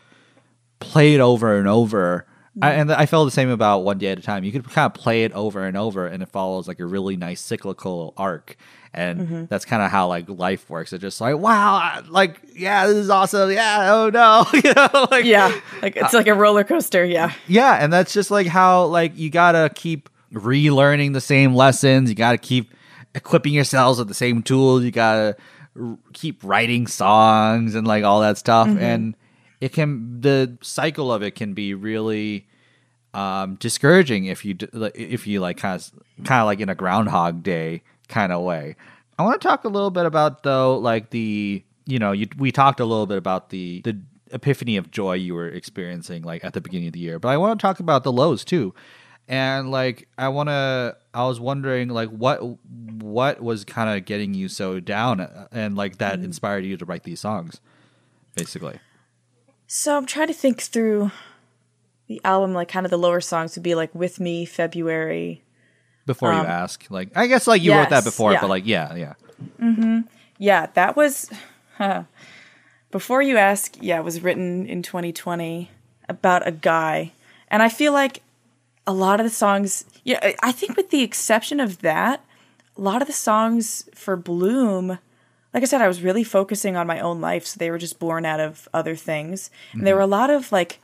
[0.79, 2.25] play it over and over.
[2.61, 2.81] I, mm.
[2.81, 4.43] and I felt the same about one day at a time.
[4.43, 7.17] You could kind of play it over and over, and it follows like a really
[7.17, 8.57] nice cyclical arc.
[8.93, 9.45] And mm-hmm.
[9.45, 10.93] that's kind of how like life works.
[10.93, 13.51] It's just like, wow, I- like yeah, this is awesome.
[13.51, 17.83] Yeah, oh no, you know, like yeah like it's like a roller coaster yeah yeah,
[17.83, 22.09] and that's just like how like you gotta keep relearning the same lessons.
[22.09, 22.73] You gotta keep
[23.15, 24.83] equipping yourselves with the same tools.
[24.83, 25.37] You gotta
[25.79, 28.67] r- keep writing songs and like all that stuff.
[28.67, 28.79] Mm-hmm.
[28.79, 29.15] And
[29.63, 32.45] it can the cycle of it can be really
[33.13, 36.75] um, discouraging if you like, if you like kind of kind of like in a
[36.75, 38.75] Groundhog Day kind of way.
[39.17, 42.51] I want to talk a little bit about though, like the you know you, we
[42.51, 43.97] talked a little bit about the the
[44.31, 47.37] epiphany of joy you were experiencing like at the beginning of the year, but I
[47.37, 48.73] want to talk about the lows too.
[49.29, 52.41] And like I want to, I was wondering like what
[53.01, 56.83] what was kind of getting you so down, uh, and like that inspired you to
[56.83, 57.61] write these songs,
[58.35, 58.81] basically.
[59.73, 61.09] So I'm trying to think through
[62.05, 65.41] the album like kind of the lower songs would be like with me February
[66.05, 68.41] Before you ask, like I guess like you wrote that before, yeah.
[68.41, 69.13] but like yeah, yeah.
[69.59, 70.01] Mm-hmm.
[70.37, 71.27] Yeah, that was
[72.91, 73.75] before you ask.
[73.81, 75.71] Yeah, it was written in 2020
[76.07, 77.11] about a guy,
[77.47, 78.21] and I feel like
[78.85, 79.85] a lot of the songs.
[80.03, 82.23] Yeah, I think with the exception of that,
[82.77, 84.99] a lot of the songs for Bloom,
[85.53, 87.99] like I said, I was really focusing on my own life, so they were just
[87.99, 89.99] born out of other things, and there mm-hmm.
[89.99, 90.79] were a lot of like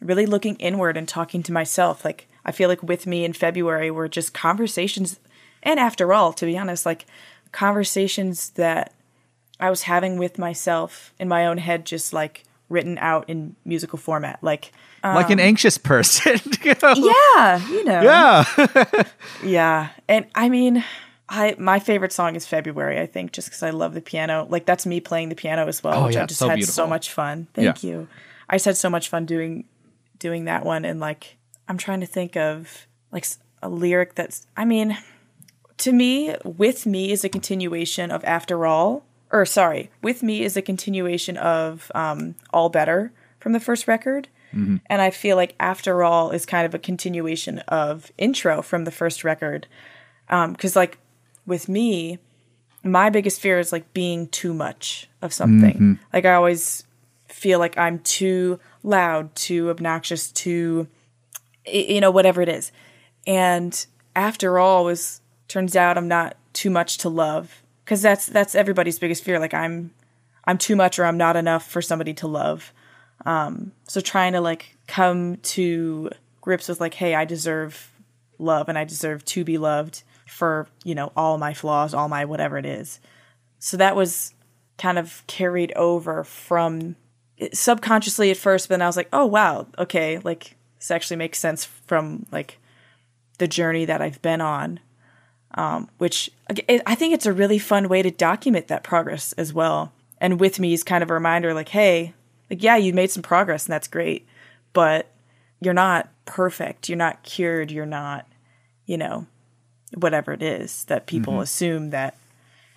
[0.00, 2.04] really looking inward and talking to myself.
[2.04, 5.20] Like I feel like with me in February were just conversations,
[5.62, 7.06] and after all, to be honest, like
[7.52, 8.92] conversations that
[9.60, 13.98] I was having with myself in my own head, just like written out in musical
[13.98, 14.42] format.
[14.42, 16.40] Like, like an um, anxious person.
[16.62, 16.94] you know?
[16.94, 19.02] yeah, you know, Yeah.
[19.44, 19.88] yeah.
[20.08, 20.84] And I mean,
[21.28, 23.00] I my favorite song is February.
[23.00, 24.46] I think just because I love the piano.
[24.50, 26.56] Like that's me playing the piano as well, Oh, which yeah, I just so had
[26.56, 26.74] beautiful.
[26.74, 27.48] so much fun.
[27.54, 27.90] Thank Yeah.
[27.90, 28.08] you.
[28.48, 29.64] I just had so much fun doing
[30.18, 30.84] doing that one.
[30.84, 31.36] And like,
[31.68, 33.26] I'm trying to think of like
[33.62, 34.46] a lyric that's.
[34.56, 34.98] I mean,
[35.78, 39.04] to me, with me is a continuation of After All.
[39.32, 44.28] Or sorry, with me is a continuation of um, All Better from the first record.
[44.54, 44.76] Mm-hmm.
[44.86, 48.92] And I feel like After All is kind of a continuation of Intro from the
[48.92, 49.66] first record.
[50.28, 50.98] Because, like,
[51.46, 52.18] with me,
[52.82, 55.76] my biggest fear is like being too much of something.
[56.12, 56.84] Like I always
[57.28, 60.86] feel like I'm too loud, too obnoxious, too
[61.66, 62.72] you know whatever it is.
[63.26, 68.54] And after all was turns out I'm not too much to love cuz that's that's
[68.54, 69.92] everybody's biggest fear like I'm
[70.44, 72.72] I'm too much or I'm not enough for somebody to love.
[73.24, 76.10] Um so trying to like come to
[76.42, 77.92] grips with like hey, I deserve
[78.38, 80.02] love and I deserve to be loved
[80.34, 83.00] for, you know, all my flaws, all my whatever it is.
[83.60, 84.34] So that was
[84.76, 86.96] kind of carried over from
[87.52, 91.38] subconsciously at first, but then I was like, oh wow, okay, like this actually makes
[91.38, 92.58] sense from like
[93.38, 94.80] the journey that I've been on.
[95.56, 99.92] Um, which I think it's a really fun way to document that progress as well.
[100.20, 102.12] And with me is kind of a reminder, like, hey,
[102.50, 104.26] like yeah, you made some progress and that's great,
[104.72, 105.12] but
[105.60, 108.26] you're not perfect, you're not cured, you're not,
[108.84, 109.28] you know,
[109.96, 111.42] whatever it is that people mm-hmm.
[111.42, 112.16] assume that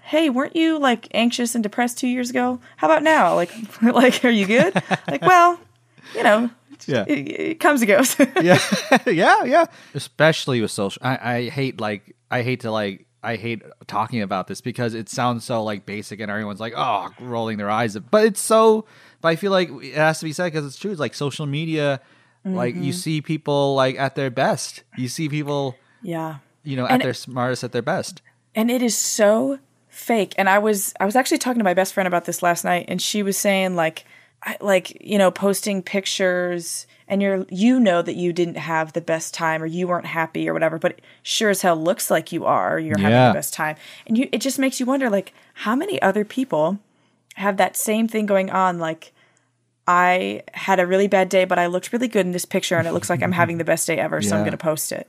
[0.07, 2.61] hey, weren't you like anxious and depressed two years ago?
[2.78, 3.36] How about now?
[3.36, 3.51] Like,
[3.82, 4.74] like, are you good?
[5.09, 5.59] like, well,
[6.15, 6.49] you know,
[6.86, 7.03] Yeah.
[7.07, 8.18] it, it comes and goes.
[8.41, 8.59] yeah,
[9.05, 9.65] yeah, yeah.
[9.93, 14.47] Especially with social, I, I hate like I hate to like I hate talking about
[14.47, 18.26] this because it sounds so like basic and everyone's like oh rolling their eyes, but
[18.26, 18.86] it's so.
[19.20, 20.91] But I feel like it has to be said because it's true.
[20.91, 21.99] It's like social media,
[22.45, 22.91] like you mm-hmm.
[22.91, 24.84] see people like at their best.
[24.95, 26.38] You see people, yeah.
[26.68, 28.22] You know, at And- their smartest, at their best.
[28.55, 29.59] and it is so
[29.89, 32.63] fake and i was i was actually talking to my best friend about this last
[32.63, 34.05] night and she was saying like
[34.43, 39.01] I, like you know posting pictures and you're you know that you didn't have the
[39.01, 42.32] best time or you weren't happy or whatever but it sure as hell looks like
[42.32, 45.34] you are you're having the best time and you it just makes you wonder like
[45.65, 46.78] how many other people
[47.36, 49.13] have that same thing going on like
[49.88, 52.86] I had a really bad day, but I looked really good in this picture, and
[52.89, 54.22] it looks like I'm having the best day ever.
[54.22, 55.07] So I'm going to post it.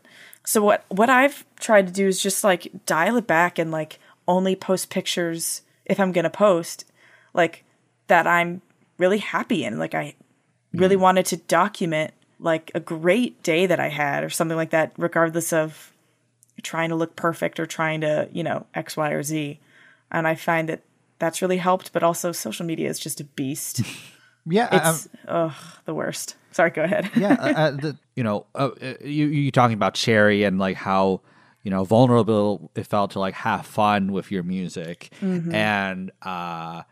[0.49, 3.99] So what what I've tried to do is just like dial it back and like
[4.27, 6.87] only post pictures if I'm going to post,
[7.35, 7.65] like
[8.07, 8.63] that I'm
[8.97, 9.79] really happy in.
[9.79, 10.15] Like I
[10.73, 11.01] really mm.
[11.01, 15.53] wanted to document like a great day that I had or something like that, regardless
[15.53, 15.93] of
[16.63, 19.61] trying to look perfect or trying to you know X, Y, or Z.
[20.11, 20.81] And I find that
[21.19, 23.83] that's really helped, but also social media is just a beast.
[24.49, 24.97] Yeah, I- I'm-
[25.27, 25.53] ugh,
[25.85, 26.37] the worst.
[26.53, 27.11] Sorry, go ahead.
[27.17, 31.21] yeah, uh, the, you know, uh, uh, you you talking about Cherry and like how
[31.63, 36.83] you know vulnerable it felt to like have fun with your music and uh,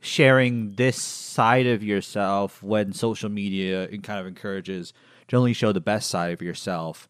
[0.00, 4.92] sharing this side of yourself when social media kind of encourages
[5.28, 7.08] to only show the best side of yourself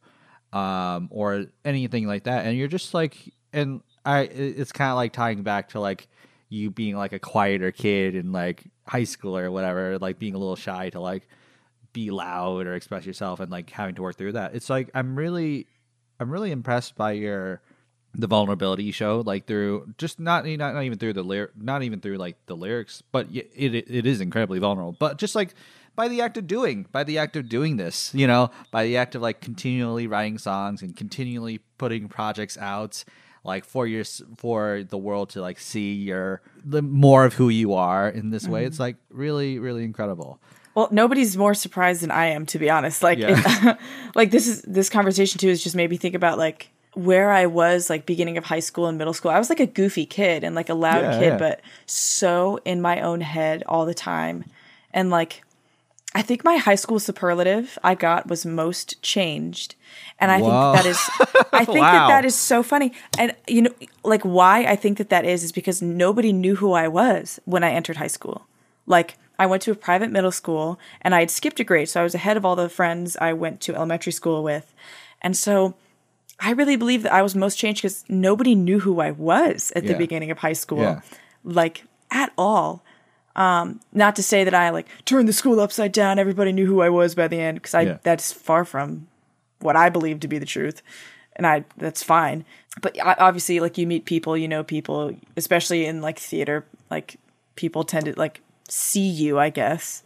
[0.53, 3.17] um, or anything like that, and you're just like,
[3.53, 6.09] and I, it's kind of like tying back to like
[6.49, 10.39] you being like a quieter kid and like high school or whatever, like being a
[10.39, 11.29] little shy to like
[11.93, 14.53] be loud or express yourself and like having to work through that.
[14.57, 15.69] It's like I'm really
[16.19, 17.63] I'm really impressed by your
[18.13, 21.85] the vulnerability you showed like through just not not, not even through the lyric not
[21.85, 25.55] even through like the lyrics but it, it it is incredibly vulnerable but just like
[25.95, 28.97] by the act of doing by the act of doing this you know by the
[28.97, 33.05] act of like continually writing songs and continually putting projects out
[33.45, 34.05] like for your
[34.37, 38.47] for the world to like see your the more of who you are in this
[38.47, 38.83] way it's mm-hmm.
[38.83, 40.39] like really really incredible
[40.75, 43.03] Well, nobody's more surprised than I am, to be honest.
[43.03, 43.35] Like, Yeah.
[43.73, 43.79] it-
[44.15, 47.47] like this is this conversation too has just made me think about like where I
[47.47, 49.33] was like beginning of high school and middle school.
[49.33, 51.39] I was like a goofy kid and like a loud Yeah, kid, yeah.
[51.39, 54.45] but so in my own head all the time.
[54.95, 55.43] And like,
[56.15, 59.77] I think my high school superlative I got was most changed,
[60.19, 60.73] and I Whoa.
[60.73, 61.01] think that is,
[61.53, 61.93] I think Wow.
[61.93, 62.93] that that is so funny.
[63.17, 63.71] And you know,
[64.03, 67.63] like why I think that that is is because nobody knew who I was when
[67.63, 68.47] I entered high school.
[68.87, 72.01] Like I went to a private middle school and I had skipped a grade, so
[72.01, 74.75] I was ahead of all the friends I went to elementary school with.
[75.23, 75.75] And so
[76.41, 79.87] I really believe that I was most changed because nobody knew who I was at
[79.87, 81.01] the beginning of high school, Yeah.
[81.45, 82.83] like at all.
[83.37, 86.19] Um, not to say that I like turned the school upside down.
[86.19, 87.99] Everybody knew who I was by the end because I Yeah.
[88.03, 89.07] that's far from
[89.61, 90.83] what I believe to be the truth,
[91.37, 92.45] and I that's fine.
[92.81, 97.17] But obviously, like you meet people, you know people, especially in like theater, like
[97.57, 100.03] people tend to like see you, I guess,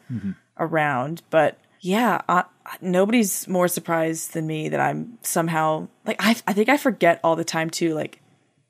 [0.58, 1.22] around.
[1.30, 2.44] But yeah, uh,
[2.80, 7.36] nobody's more surprised than me that I'm somehow like I I think I forget all
[7.36, 7.94] the time too.
[7.94, 8.20] Like,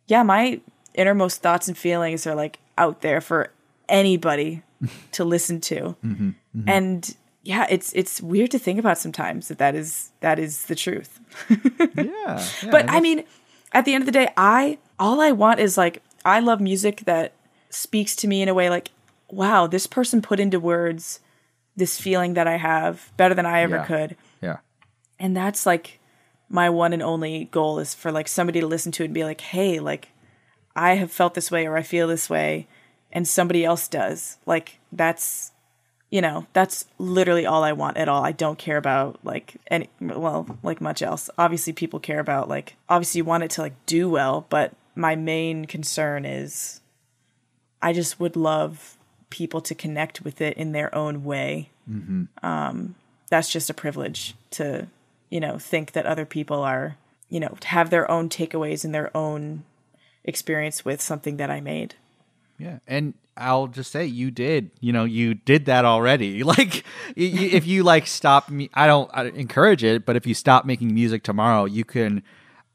[0.07, 0.61] yeah, my
[0.95, 3.51] innermost thoughts and feelings are like out there for
[3.89, 4.63] anybody
[5.13, 6.69] to listen to, mm-hmm, mm-hmm.
[6.69, 10.75] and yeah, it's it's weird to think about sometimes that that is that is the
[10.75, 11.21] truth.
[11.51, 13.25] yeah, yeah But I mean,
[13.73, 17.03] at the end of the day, I all I want is like I love music
[17.05, 17.33] that
[17.71, 18.91] speaks to me in a way like,
[19.29, 21.21] wow, this person put into words
[21.77, 23.85] this feeling that I have better than I ever Yeah.
[23.85, 24.17] could.
[24.41, 24.59] yeah
[25.19, 25.99] And that's like
[26.49, 29.25] my one and only goal is for like somebody to listen to it and be
[29.25, 30.09] like, hey, like
[30.77, 32.69] I have felt this way or I feel this way
[33.15, 34.37] and somebody else does.
[34.45, 35.53] Like that's
[36.11, 38.25] you know, that's literally all I want at all.
[38.25, 41.29] I don't care about like any well, like much else.
[41.39, 45.17] Obviously people care about like obviously you want it to like do well, but my
[45.17, 46.81] main concern is
[47.83, 48.97] I just would love
[49.31, 51.71] people to connect with it in their own way.
[51.91, 52.25] Mm-hmm.
[52.47, 52.95] Um,
[53.29, 54.87] that's just a privilege to,
[55.31, 56.97] you know, think that other people are,
[57.29, 59.65] you know, to have their own takeaways and their own
[60.23, 61.97] experience with something that I made.
[62.59, 64.71] Yeah, and I'll just say you did.
[64.81, 66.43] You know, you did that already.
[66.55, 66.85] Like,
[67.17, 70.95] if you like stop me, I don't I encourage it, but if you stop making
[70.95, 72.23] music tomorrow, you can.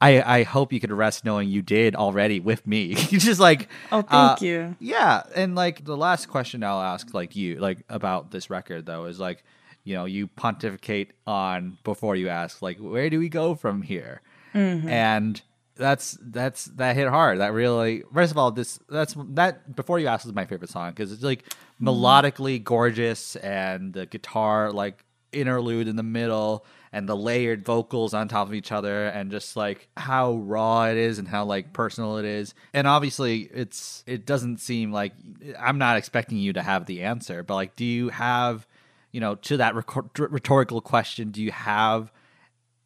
[0.02, 2.84] I I hope you could rest knowing you did already with me.
[3.10, 4.76] you just like, oh, thank uh, you.
[4.80, 9.06] Yeah, and like the last question I'll ask, like you, like about this record though,
[9.06, 9.44] is like,
[9.84, 14.22] you know, you pontificate on before you ask, like, where do we go from here?
[14.54, 14.90] Mm-hmm.
[14.90, 15.42] And
[15.80, 17.40] that's that's that hit hard.
[17.40, 20.92] That really, first of all, this that's that before you ask is my favorite song
[20.92, 21.88] because it's like mm-hmm.
[21.88, 28.28] melodically gorgeous and the guitar like interlude in the middle and the layered vocals on
[28.28, 32.18] top of each other and just like how raw it is and how like personal
[32.18, 32.54] it is.
[32.74, 35.14] And obviously it's it doesn't seem like
[35.60, 38.68] i'm not expecting you to have the answer but like do you have
[39.12, 42.12] you know to that rhetorical question do you have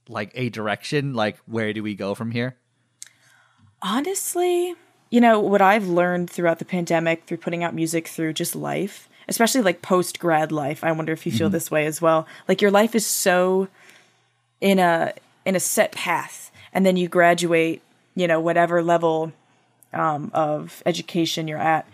[0.09, 1.13] like a direction?
[1.13, 2.57] Like where do we go from here
[3.83, 4.75] Honestly,
[5.09, 9.09] you know, what I've learned throughout the pandemic, through putting out music, through just life,
[9.27, 11.53] especially like post grad life, I wonder if you feel mm-hmm.
[11.53, 12.25] this way as well.
[12.47, 13.67] Like your life is so
[14.61, 15.13] in a
[15.45, 17.81] in a set path, and then you graduate,
[18.15, 19.33] you know, whatever level
[19.91, 21.85] um, of education you're at,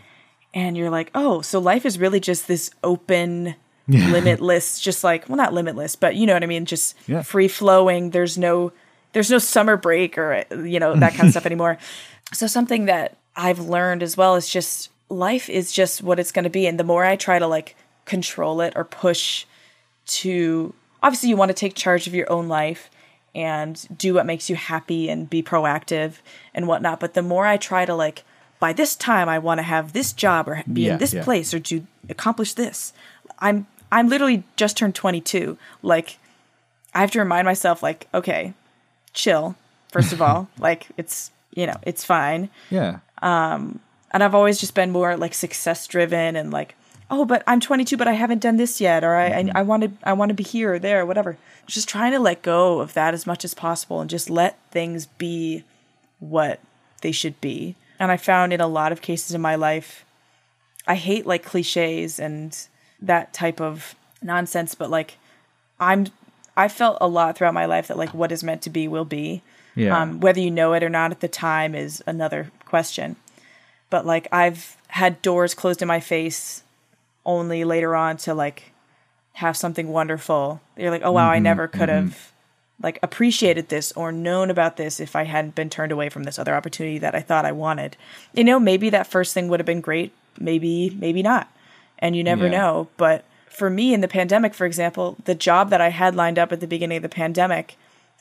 [0.53, 3.55] and you're like, oh, so life is really just this open,
[3.87, 7.23] limitless, just like well, not limitless, but you know what I mean, just yeah.
[7.23, 8.11] free flowing.
[8.11, 8.71] There's no
[9.14, 11.78] there's no summer break or you know that kind of stuff anymore.
[12.34, 16.43] So something that I've learned as well is just life is just what it's going
[16.43, 19.45] to be and the more I try to like control it or push
[20.05, 22.89] to obviously you want to take charge of your own life
[23.34, 26.16] and do what makes you happy and be proactive
[26.53, 28.24] and whatnot but the more I try to like
[28.60, 31.24] by this time I want to have this job or be yeah, in this yeah.
[31.24, 32.93] place or to accomplish this
[33.39, 36.18] I'm I'm literally just turned 22 like
[36.93, 38.53] I have to remind myself like okay
[39.14, 39.55] chill.
[39.91, 42.49] First of all, like it's you know it's fine.
[42.70, 42.99] Yeah.
[43.22, 43.80] Um,
[44.12, 46.76] and I've always just been more like success driven and like
[47.12, 49.57] oh, but I'm 22, but I haven't done this yet, or I mm-hmm.
[49.57, 51.38] I, I want to I want to be here or there, or whatever.
[51.68, 55.05] Just trying to let go of that as much as possible and just let things
[55.05, 55.64] be
[56.20, 56.60] what
[57.01, 57.76] they should be.
[57.99, 60.05] And I found in a lot of cases in my life,
[60.88, 62.57] I hate like cliches and
[63.01, 65.18] that type of nonsense, but like
[65.80, 66.07] I'm
[66.60, 69.05] I felt a lot throughout my life that like what is meant to be will
[69.05, 69.41] be.
[69.76, 69.97] Yeah.
[69.97, 73.16] Um, whether you know it or not at the time is another question.
[73.89, 76.64] But like I've had doors closed in my face
[77.26, 78.74] only later on to like
[79.34, 80.60] have something wonderful.
[80.76, 82.84] You're like, oh wow, mm-hmm, I never could have mm-hmm.
[82.84, 86.38] like appreciated this or known about this if I hadn't been turned away from this
[86.38, 87.95] other opportunity that I thought I wanted.
[88.34, 91.49] You know, maybe that first thing would have been great, maybe maybe not.
[91.99, 92.57] And you never yeah.
[92.57, 96.39] know, but for me in the pandemic, for example, the job that I had lined
[96.39, 97.78] up at the beginning of the pandemic,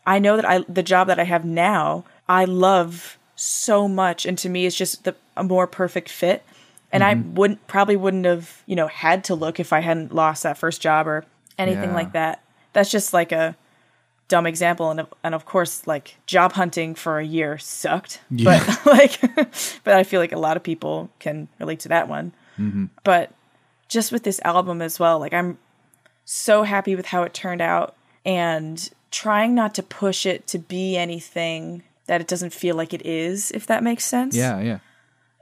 [0.06, 4.36] I know that I the job that I have now, I love so much, and
[4.38, 6.42] to me, it's just the a more perfect fit.
[6.90, 7.28] And mm-hmm.
[7.28, 10.58] I wouldn't probably wouldn't have you know had to look if I hadn't lost that
[10.58, 11.24] first job or
[11.58, 11.94] anything yeah.
[11.94, 12.42] like that.
[12.72, 13.56] That's just like a
[14.28, 18.62] dumb example and and of course like job hunting for a year sucked yeah.
[18.66, 19.20] but like
[19.84, 22.84] but i feel like a lot of people can relate to that one mm-hmm.
[23.04, 23.32] but
[23.88, 25.18] just with this album as well.
[25.18, 25.58] Like I'm
[26.24, 30.96] so happy with how it turned out and trying not to push it to be
[30.96, 34.36] anything that it doesn't feel like it is, if that makes sense.
[34.36, 34.78] Yeah, yeah.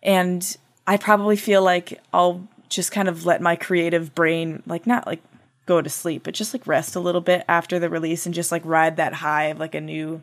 [0.03, 5.07] And I probably feel like I'll just kind of let my creative brain like not
[5.07, 5.23] like
[5.67, 8.53] go to sleep, but just like rest a little bit after the release and just
[8.53, 10.23] like ride that high of like a new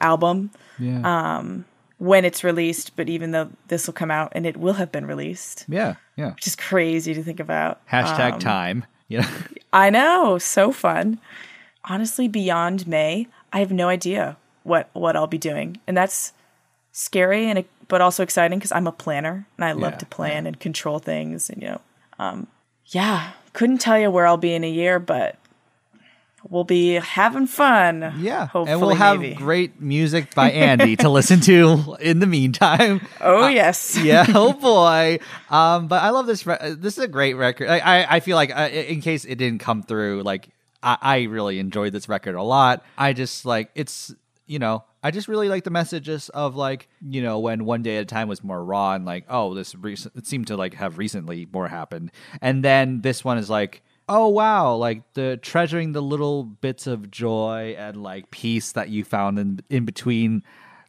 [0.00, 0.50] album.
[0.78, 1.38] Yeah.
[1.38, 1.64] Um
[2.00, 5.06] when it's released, but even though this will come out and it will have been
[5.06, 5.66] released.
[5.68, 6.32] Yeah, yeah.
[6.32, 7.86] Which is crazy to think about.
[7.86, 8.84] Hashtag um, time.
[9.06, 9.28] Yeah.
[9.72, 10.38] I know.
[10.38, 11.20] So fun.
[11.84, 15.78] Honestly, beyond May, I have no idea what what I'll be doing.
[15.86, 16.32] And that's
[16.92, 20.44] scary and but also exciting because I'm a planner and I love yeah, to plan
[20.44, 20.48] yeah.
[20.48, 21.80] and control things and you know
[22.18, 22.46] um,
[22.86, 25.36] yeah couldn't tell you where I'll be in a year but
[26.48, 28.14] we'll be having fun.
[28.18, 28.46] Yeah.
[28.46, 29.34] Hopefully, and we'll have maybe.
[29.34, 33.06] great music by Andy to listen to in the meantime.
[33.20, 33.96] Oh, uh, yes.
[33.96, 34.26] yeah.
[34.40, 35.18] Oh, boy.
[35.50, 36.46] Um, but I love this.
[36.46, 37.68] Re- this is a great record.
[37.68, 40.48] I, I, I feel like, uh, in case it didn't come through, like,
[40.82, 42.84] I, I really enjoyed this record a lot.
[42.96, 44.14] I just like, it's,
[44.46, 47.96] you know, I just really like the messages of like you know when one day
[47.96, 50.74] at a time was more raw and like oh this recent it seemed to like
[50.74, 52.12] have recently more happened,
[52.42, 54.74] and then this one is like oh wow.
[54.74, 59.60] Like the treasuring the little bits of joy and like peace that you found in
[59.70, 60.42] in between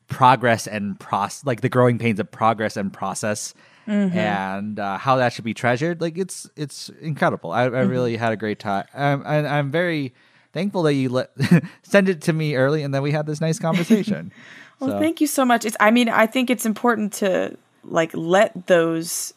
[0.08, 3.54] progress and process like the growing pains of progress and process
[3.88, 6.02] and uh, how that should be treasured.
[6.02, 7.52] Like it's it's incredible.
[7.52, 10.14] I, I really had a great time um, and i'm very
[10.54, 11.32] thankful that you let
[11.84, 14.32] send it to me early and then we had this nice conversation.
[14.80, 15.64] Well, So- thank you so much.
[15.66, 19.34] It's I mean, I think it's important to like let those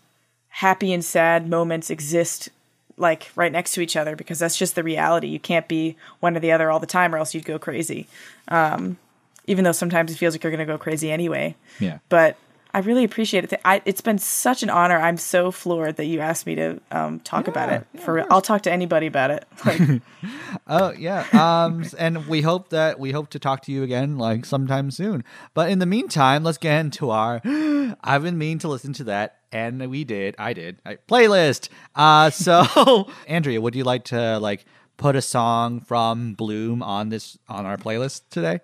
[0.48, 2.48] happy and sad moments exist
[2.96, 5.28] like right next to each other because that's just the reality.
[5.28, 8.06] You can't be one or the other all the time or else you'd go crazy.
[8.48, 8.98] Um
[9.46, 11.54] even though sometimes it feels like you're going to go crazy anyway.
[11.78, 12.36] yeah But
[12.74, 13.60] I really appreciate it.
[13.64, 14.98] I, it's been such an honor.
[14.98, 17.86] I'm so floored that you asked me to um, talk about it.
[17.94, 18.26] yeah, For real.
[18.30, 19.46] I'll talk to anybody about it.
[19.64, 20.02] Like,
[20.66, 21.26] Oh yeah.
[21.32, 25.22] Um and we hope that we hope to talk to you again like sometime soon.
[25.52, 27.40] But in the meantime, let's get into our
[28.02, 30.34] I've been meaning to listen to that and we did.
[30.38, 30.78] I did.
[30.84, 31.68] I, playlist.
[31.94, 34.64] Uh so Andrea, would you like to like
[34.96, 38.60] put a song from Bloom on this on our playlist today?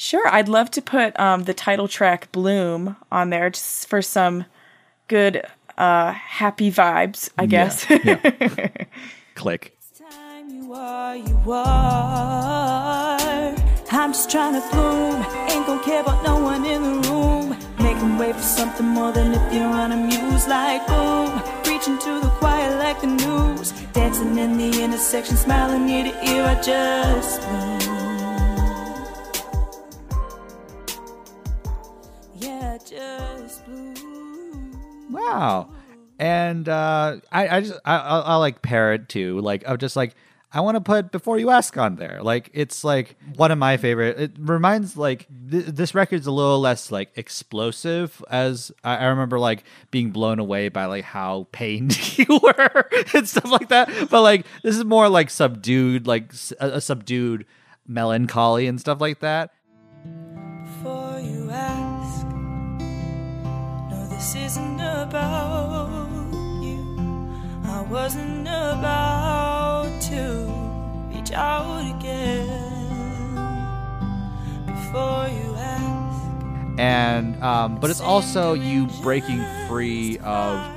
[0.00, 4.46] Sure, I'd love to put um, the title track "Bloom" on there just for some
[5.08, 5.44] good,
[5.76, 7.28] uh, happy vibes.
[7.36, 7.84] I guess.
[9.34, 9.76] Click.
[10.48, 13.18] you are, you are.
[13.90, 15.16] I'm just trying to bloom.
[15.50, 17.54] Ain't gonna care about no one in the room.
[17.78, 21.42] Making way for something more than if you're on a muse like boom.
[21.62, 23.72] Preaching to the choir like the news.
[23.92, 26.44] Dancing in the intersection, smiling ear to ear.
[26.44, 27.89] I just bloom.
[35.10, 35.70] Wow.
[36.18, 39.40] And uh, I, I just I, I, I like parrot too.
[39.40, 40.14] Like I'm just like
[40.52, 42.20] I want to put before you ask on there.
[42.22, 44.18] Like it's like one of my favorite.
[44.18, 49.38] It reminds like th- this record's a little less like explosive as I, I remember
[49.38, 54.10] like being blown away by like how pained you were and stuff like that.
[54.10, 57.46] But like this is more like subdued, like a subdued
[57.86, 59.52] melancholy and stuff like that.
[64.20, 66.06] This isn't about
[66.60, 67.32] you.
[67.64, 70.44] I wasn't about to
[71.10, 73.34] reach out again
[74.66, 76.78] before you ask.
[76.78, 80.70] And um, but it's also you breaking free of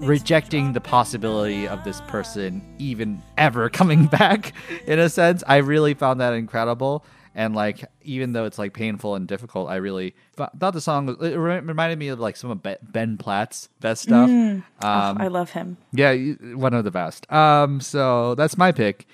[0.00, 4.52] rejecting the possibility of this person even ever coming back
[4.86, 7.02] in a sense i really found that incredible
[7.36, 11.16] and like even though it's like painful and difficult i really thought the song was-
[11.20, 12.60] it reminded me of like some of
[12.92, 14.28] ben platt's best stuff.
[14.28, 15.76] Um, I love him.
[15.92, 16.14] yeah
[16.54, 17.30] one of the best.
[17.30, 19.06] Um so that's my pick.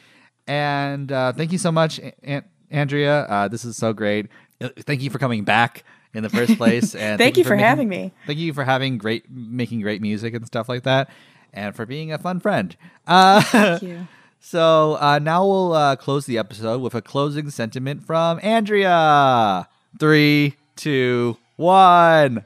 [0.47, 3.23] And uh thank you so much A- An- andrea.
[3.29, 4.29] Uh this is so great.
[4.61, 7.67] Uh, thank you for coming back in the first place and Thank you for making-
[7.67, 8.13] having me.
[8.27, 11.11] thank you for having great making great music and stuff like that
[11.53, 12.77] and for being a fun friend.
[13.07, 14.07] Uh Thank you.
[14.43, 19.67] so uh now we'll uh close the episode with a closing sentiment from andrea
[19.99, 22.45] three two one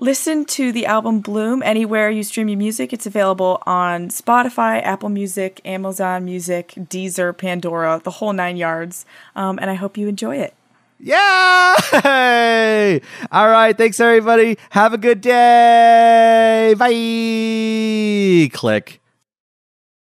[0.00, 2.92] Listen to the album Bloom anywhere you stream your music.
[2.92, 9.04] It's available on Spotify, Apple Music, Amazon Music, Deezer, Pandora, the whole nine yards.
[9.34, 10.54] Um, and I hope you enjoy it.
[11.00, 11.16] Yay!
[13.32, 13.76] All right.
[13.76, 14.56] Thanks, everybody.
[14.70, 16.76] Have a good day.
[16.78, 18.56] Bye.
[18.56, 19.00] Click.